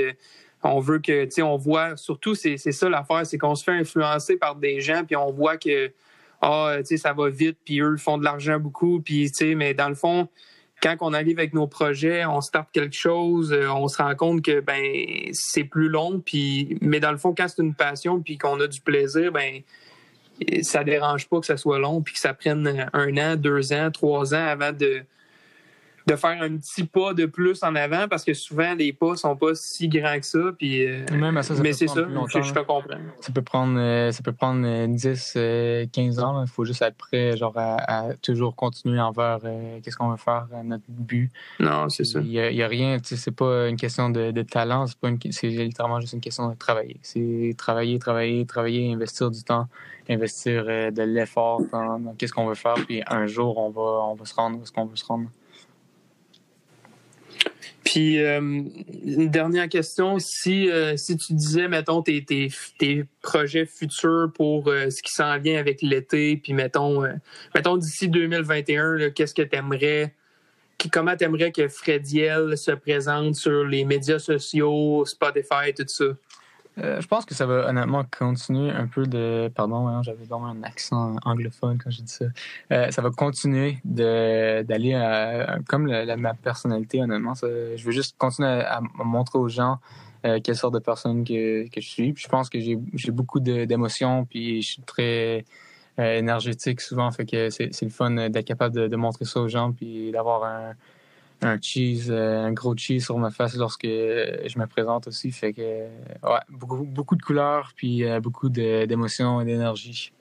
on 0.63 0.80
veut 0.80 0.99
que, 0.99 1.26
tu 1.26 1.32
sais, 1.32 1.41
on 1.41 1.58
voit, 1.58 1.97
surtout, 1.97 2.36
c'est 2.36 2.58
ça 2.58 2.89
l'affaire, 2.89 3.26
c'est 3.26 3.38
qu'on 3.38 3.56
se 3.56 3.63
fait 3.63 3.71
influencer 3.71 4.38
par 4.38 4.56
des 4.56 4.82
gens, 4.82 5.04
puis 5.06 5.15
on 5.15 5.32
voit 5.32 5.58
que, 5.58 5.91
ah, 6.41 6.76
tu 6.80 6.86
sais, 6.86 6.97
ça 6.97 7.13
va 7.13 7.30
vite, 7.30 7.58
puis 7.63 7.82
eux 7.82 7.97
font 7.97 8.17
de 8.17 8.23
l'argent 8.23 8.60
beaucoup, 8.60 9.02
puis, 9.02 9.30
tu 9.32 9.38
sais, 9.38 9.56
mais 9.56 9.73
dans 9.73 9.89
le 9.89 9.95
fond, 9.95 10.28
quand 10.82 10.97
on 11.02 11.13
arrive 11.13 11.39
avec 11.39 11.54
nos 11.54 11.67
projets, 11.67 12.26
on 12.26 12.41
starte 12.41 12.69
quelque 12.71 12.95
chose, 12.95 13.54
euh, 13.54 13.69
on 13.69 13.88
se 13.88 14.02
rend 14.02 14.15
compte 14.15 14.41
que, 14.41 14.60
ben, 14.60 15.30
c'est 15.32 15.63
plus 15.63 15.89
long, 15.89 16.19
puis, 16.19 16.78
mais 16.82 16.99
dans 16.99 17.12
le 17.12 17.17
fond, 17.17 17.34
quand 17.36 17.47
c'est 17.47 17.62
une 17.62 17.73
passion, 17.73 18.21
puis 18.21 18.38
qu'on 18.38 18.60
a 18.60 18.67
du 18.67 18.82
plaisir, 18.82 19.32
ben, 19.32 19.62
ça 20.62 20.84
dérange 20.84 21.28
pas 21.28 21.39
que 21.39 21.45
ça 21.45 21.58
soit 21.58 21.80
long 21.80 22.02
puis 22.02 22.15
que 22.15 22.19
ça 22.19 22.34
prenne 22.34 22.89
un 22.91 23.17
an, 23.17 23.36
deux 23.36 23.71
ans, 23.71 23.91
trois 23.91 24.34
ans 24.34 24.45
avant 24.45 24.73
de, 24.73 25.04
de 26.05 26.15
faire 26.15 26.41
un 26.41 26.57
petit 26.57 26.83
pas 26.83 27.13
de 27.13 27.25
plus 27.25 27.63
en 27.63 27.75
avant 27.75 28.07
parce 28.09 28.23
que 28.25 28.33
souvent 28.33 28.73
les 28.75 28.91
pas 28.93 29.15
sont 29.15 29.35
pas 29.35 29.55
si 29.55 29.87
grands 29.87 30.19
que 30.19 30.25
ça. 30.25 30.39
Puis, 30.57 30.85
euh, 30.85 31.05
Même 31.11 31.37
à 31.37 31.43
ça, 31.43 31.55
ça 31.55 31.61
mais 31.63 31.71
c'est 31.73 31.87
ça, 31.87 32.01
je, 32.33 32.41
je 32.41 32.53
te 32.53 32.59
comprends. 32.59 32.97
Ça 33.21 33.31
peut 33.31 33.41
prendre, 33.41 33.79
euh, 33.79 34.11
ça 34.11 34.21
peut 34.21 34.33
prendre 34.33 34.65
euh, 34.65 34.87
10, 34.87 35.33
euh, 35.37 35.85
15 35.91 36.19
ans. 36.19 36.43
Il 36.43 36.49
faut 36.49 36.65
juste 36.65 36.81
être 36.81 36.97
prêt 36.97 37.37
genre, 37.37 37.53
à, 37.57 38.09
à 38.09 38.13
toujours 38.15 38.55
continuer 38.55 38.99
envers 38.99 39.39
qu'est-ce 39.83 39.95
qu'on 39.97 40.09
veut 40.09 40.17
faire, 40.17 40.47
notre 40.63 40.83
but. 40.89 41.31
Non, 41.59 41.87
c'est 41.89 42.03
ça. 42.03 42.19
Il 42.19 42.27
n'y 42.29 42.39
a, 42.39 42.49
il 42.51 42.57
y 42.57 42.63
a 42.63 42.67
rien, 42.67 42.97
c'est 43.03 43.31
pas 43.35 43.69
une 43.69 43.77
question 43.77 44.09
de, 44.09 44.31
de 44.31 44.41
talent, 44.41 44.87
c'est 44.87 44.97
pas 44.97 45.09
une- 45.09 45.19
c'est 45.31 45.47
littéralement 45.47 45.99
juste 46.01 46.13
une 46.13 46.21
question 46.21 46.49
de 46.49 46.55
travailler. 46.55 46.97
C'est 47.01 47.53
travailler, 47.57 47.97
travailler, 47.99 48.45
travailler, 48.45 48.91
investir 48.93 49.31
du 49.31 49.43
temps, 49.43 49.67
investir 50.09 50.65
de 50.65 51.01
l'effort 51.03 51.61
dans, 51.71 51.99
dans 51.99 52.13
qu'est-ce 52.15 52.33
qu'on 52.33 52.45
veut 52.47 52.55
faire, 52.55 52.73
puis 52.73 53.01
un 53.07 53.25
jour, 53.27 53.57
on 53.57 53.69
va, 53.69 54.05
on 54.09 54.15
va 54.15 54.25
se 54.25 54.33
rendre 54.35 54.59
où 54.59 54.63
est-ce 54.63 54.71
qu'on 54.71 54.85
veut 54.85 54.95
se 54.95 55.05
rendre. 55.05 55.27
Puis, 57.84 58.19
euh, 58.19 58.39
une 58.39 59.29
dernière 59.29 59.69
question. 59.69 60.17
Si, 60.19 60.69
euh, 60.69 60.97
si 60.97 61.17
tu 61.17 61.34
disais, 61.34 61.67
mettons, 61.67 62.01
tes, 62.01 62.23
tes, 62.23 62.49
tes 62.77 63.06
projets 63.21 63.65
futurs 63.65 64.32
pour 64.34 64.67
euh, 64.67 64.89
ce 64.89 65.03
qui 65.03 65.12
s'en 65.12 65.38
vient 65.39 65.60
avec 65.60 65.82
l'été, 65.82 66.38
puis 66.38 66.53
mettons, 66.53 67.03
mettons 67.53 67.77
d'ici 67.77 68.08
2021, 68.08 68.95
là, 68.95 69.10
qu'est-ce 69.10 69.34
que 69.34 69.41
tu 69.41 69.56
aimerais, 69.56 70.13
comment 70.91 71.15
tu 71.15 71.25
aimerais 71.25 71.51
que 71.51 71.67
Frediel 71.67 72.58
se 72.58 72.71
présente 72.71 73.36
sur 73.36 73.63
les 73.65 73.86
médias 73.86 74.19
sociaux, 74.19 75.03
Spotify, 75.06 75.73
tout 75.75 75.84
ça? 75.88 76.06
Euh, 76.79 77.01
je 77.01 77.07
pense 77.07 77.25
que 77.25 77.36
ça 77.36 77.45
va 77.45 77.67
honnêtement 77.69 78.03
continuer 78.17 78.71
un 78.71 78.88
peu 78.88 79.05
de. 79.05 79.51
Pardon, 79.53 79.88
hein, 79.88 80.01
j'avais 80.01 80.25
vraiment 80.25 80.47
un 80.47 80.63
accent 80.63 81.15
anglophone 81.23 81.77
quand 81.77 81.91
j'ai 81.91 82.01
dit 82.01 82.12
ça. 82.12 82.25
Euh, 82.71 82.89
ça 82.89 83.01
va 83.01 83.12
continuer 83.12 83.77
d'aller 83.83 84.93
à, 84.95 85.59
comme 85.67 85.86
la, 85.86 86.17
ma 86.17 86.33
personnalité, 86.33 87.01
honnêtement. 87.01 87.33
je 87.36 87.83
veux 87.83 87.91
juste 87.91 88.15
continuer 88.17 88.49
à, 88.49 88.81
montrer 88.95 89.38
aux 89.38 89.49
gens 89.49 89.79
euh, 90.25 90.39
quelle 90.43 90.55
sorte 90.55 90.73
de 90.73 90.79
personne 90.79 91.23
que, 91.23 91.69
que 91.69 91.79
je 91.79 91.88
suis. 91.88 92.13
Puis 92.13 92.23
je 92.23 92.29
pense 92.29 92.49
que 92.49 92.59
j'ai 92.59 93.12
beaucoup 93.12 93.39
d'émotions, 93.39 94.25
puis 94.25 94.62
je 94.62 94.71
suis 94.73 94.81
très 94.81 95.45
énergétique 95.99 96.81
souvent. 96.81 97.12
Fait 97.12 97.25
que 97.25 97.51
c'est 97.51 97.69
le 97.83 97.89
fun 97.89 98.29
d'être 98.29 98.45
capable 98.45 98.75
de, 98.75 98.88
de, 98.88 98.95
montrer 98.95 99.25
ça 99.25 99.41
aux 99.41 99.47
gens, 99.47 99.71
puis 99.71 100.12
d'avoir 100.12 100.43
un 100.43 100.73
un 101.41 101.60
cheese, 101.60 102.10
euh, 102.10 102.43
un 102.43 102.54
gros 102.54 102.76
cheese 102.76 103.02
sur 103.02 103.17
ma 103.17 103.32
face 103.32 103.56
lorsque 103.56 103.86
je 103.86 104.60
me 104.60 104.65
présente 104.65 105.08
aussi. 105.08 105.32
Fait 105.32 105.54
que, 105.54 105.62
ouais, 105.62 106.39
beaucoup, 106.50 106.84
beaucoup 106.84 107.15
de 107.15 107.22
couleurs, 107.22 107.72
puis 107.76 108.06
euh, 108.06 108.19
beaucoup 108.19 108.50
d'émotions 108.50 109.41
et 109.41 109.46
d'énergie. 109.46 110.13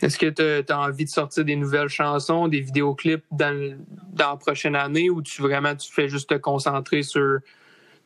Est-ce 0.00 0.18
que 0.18 0.26
tu 0.26 0.72
as, 0.72 0.78
envie 0.78 1.04
de 1.04 1.10
sortir 1.10 1.44
des 1.44 1.56
nouvelles 1.56 1.88
chansons, 1.88 2.48
des 2.48 2.60
vidéoclips 2.60 3.24
dans, 3.30 3.78
dans 4.12 4.30
la 4.30 4.36
prochaine 4.36 4.76
année 4.76 5.08
ou 5.08 5.22
tu 5.22 5.40
vraiment 5.40 5.74
tu 5.74 5.90
fais 5.90 6.08
juste 6.08 6.28
te 6.28 6.34
concentrer 6.34 7.02
sur 7.02 7.38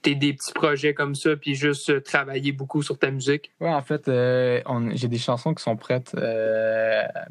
tes, 0.03 0.15
des 0.15 0.33
petits 0.33 0.53
projets 0.53 0.95
comme 0.95 1.15
ça 1.15 1.37
puis 1.37 1.55
juste 1.55 1.91
euh, 1.91 2.01
travailler 2.01 2.53
beaucoup 2.53 2.83
sur 2.83 2.99
ta 2.99 3.11
musique? 3.11 3.53
Ouais, 3.61 3.73
en 3.73 3.83
fait, 3.83 4.11
j'ai 4.95 5.09
des 5.09 5.19
chansons 5.19 5.55
qui 5.55 5.63
sont 5.63 5.77
prêtes, 5.77 6.15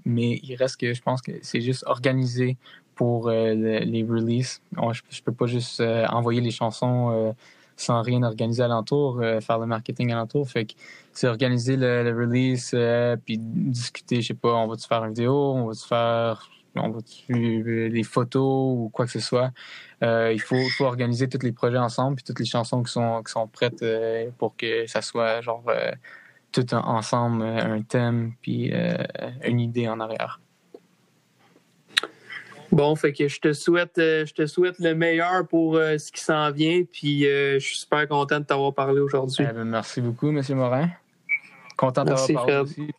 mais 0.06 0.40
il 0.44 0.56
reste 0.56 0.80
que 0.80 0.94
je 0.94 1.02
pense 1.02 1.22
que 1.22 1.32
c'est 1.42 1.62
juste 1.62 1.84
organisé 1.88 2.58
pour 3.00 3.30
euh, 3.30 3.54
les 3.54 4.04
releases. 4.04 4.62
je, 4.92 5.02
je 5.10 5.22
peux 5.22 5.32
pas 5.32 5.46
juste 5.46 5.80
euh, 5.80 6.06
envoyer 6.08 6.42
les 6.42 6.52
chansons 6.52 7.12
euh, 7.12 7.32
sans 7.78 8.02
rien 8.02 8.24
organiser 8.24 8.62
alentour, 8.62 9.22
faire 9.40 9.58
le 9.58 9.66
marketing 9.66 10.12
alentour. 10.12 10.50
Fait 10.50 10.66
que 10.66 10.74
c'est 11.14 11.28
organiser 11.28 11.78
le, 11.78 12.14
release, 12.14 12.76
puis 13.24 13.38
discuter, 13.40 14.22
je 14.22 14.28
sais 14.28 14.34
pas, 14.34 14.54
on 14.54 14.68
va-tu 14.68 14.86
faire 14.86 15.02
une 15.06 15.12
vidéo, 15.12 15.34
on 15.34 15.68
va-tu 15.68 15.88
faire 15.88 16.50
on 16.76 16.90
va 16.90 17.00
les 17.30 18.04
photos 18.04 18.76
ou 18.78 18.90
quoi 18.94 19.06
que 19.06 19.12
ce 19.12 19.20
soit. 19.20 19.52
il 20.02 20.42
faut, 20.42 20.62
faut, 20.78 20.86
organiser 20.86 21.28
tous 21.28 21.44
les 21.44 21.52
projets 21.52 21.78
ensemble, 21.78 22.16
puis 22.16 22.24
toutes 22.24 22.40
les 22.40 22.46
chansons 22.46 22.84
qui 22.84 22.92
sont, 22.92 23.24
qui 23.24 23.32
sont 23.32 23.48
prêtes 23.48 23.84
pour 24.38 24.56
que 24.56 24.88
ça 24.88 25.02
soit 25.02 25.42
genre 25.42 25.64
tout 26.52 26.74
ensemble, 26.74 27.44
un 27.44 27.82
thème, 27.82 28.34
puis 28.42 28.72
une 29.44 29.60
idée 29.60 29.88
en 29.88 30.00
arrière. 30.00 30.40
Bon, 32.72 32.96
fait 32.96 33.14
que 33.14 33.28
je 33.28 33.40
te 33.40 33.54
souhaite, 33.54 33.98
euh, 33.98 34.26
je 34.26 34.34
te 34.34 34.46
souhaite 34.46 34.78
le 34.80 34.94
meilleur 34.94 35.48
pour 35.48 35.76
euh, 35.76 35.98
ce 35.98 36.12
qui 36.12 36.22
s'en 36.22 36.52
vient. 36.52 36.84
Puis 36.84 37.28
euh, 37.28 37.60
je 37.60 37.66
suis 37.66 37.78
super 37.80 38.08
content 38.08 38.40
de 38.40 38.46
t'avoir 38.46 38.74
parlé 38.74 39.00
aujourd'hui. 39.00 39.46
Eh 39.50 39.54
ben, 39.54 39.64
merci 39.64 40.02
beaucoup, 40.02 40.30
M. 40.30 40.42
Morin. 40.50 40.90
Content 41.76 42.04
de 42.04 42.10
t'avoir 42.10 42.46
parlé 42.46 42.56
aussi. 42.58 42.92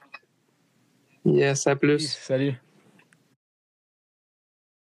Yes, 1.25 1.67
à 1.67 1.77
plus. 1.77 2.09
Salut. 2.09 2.55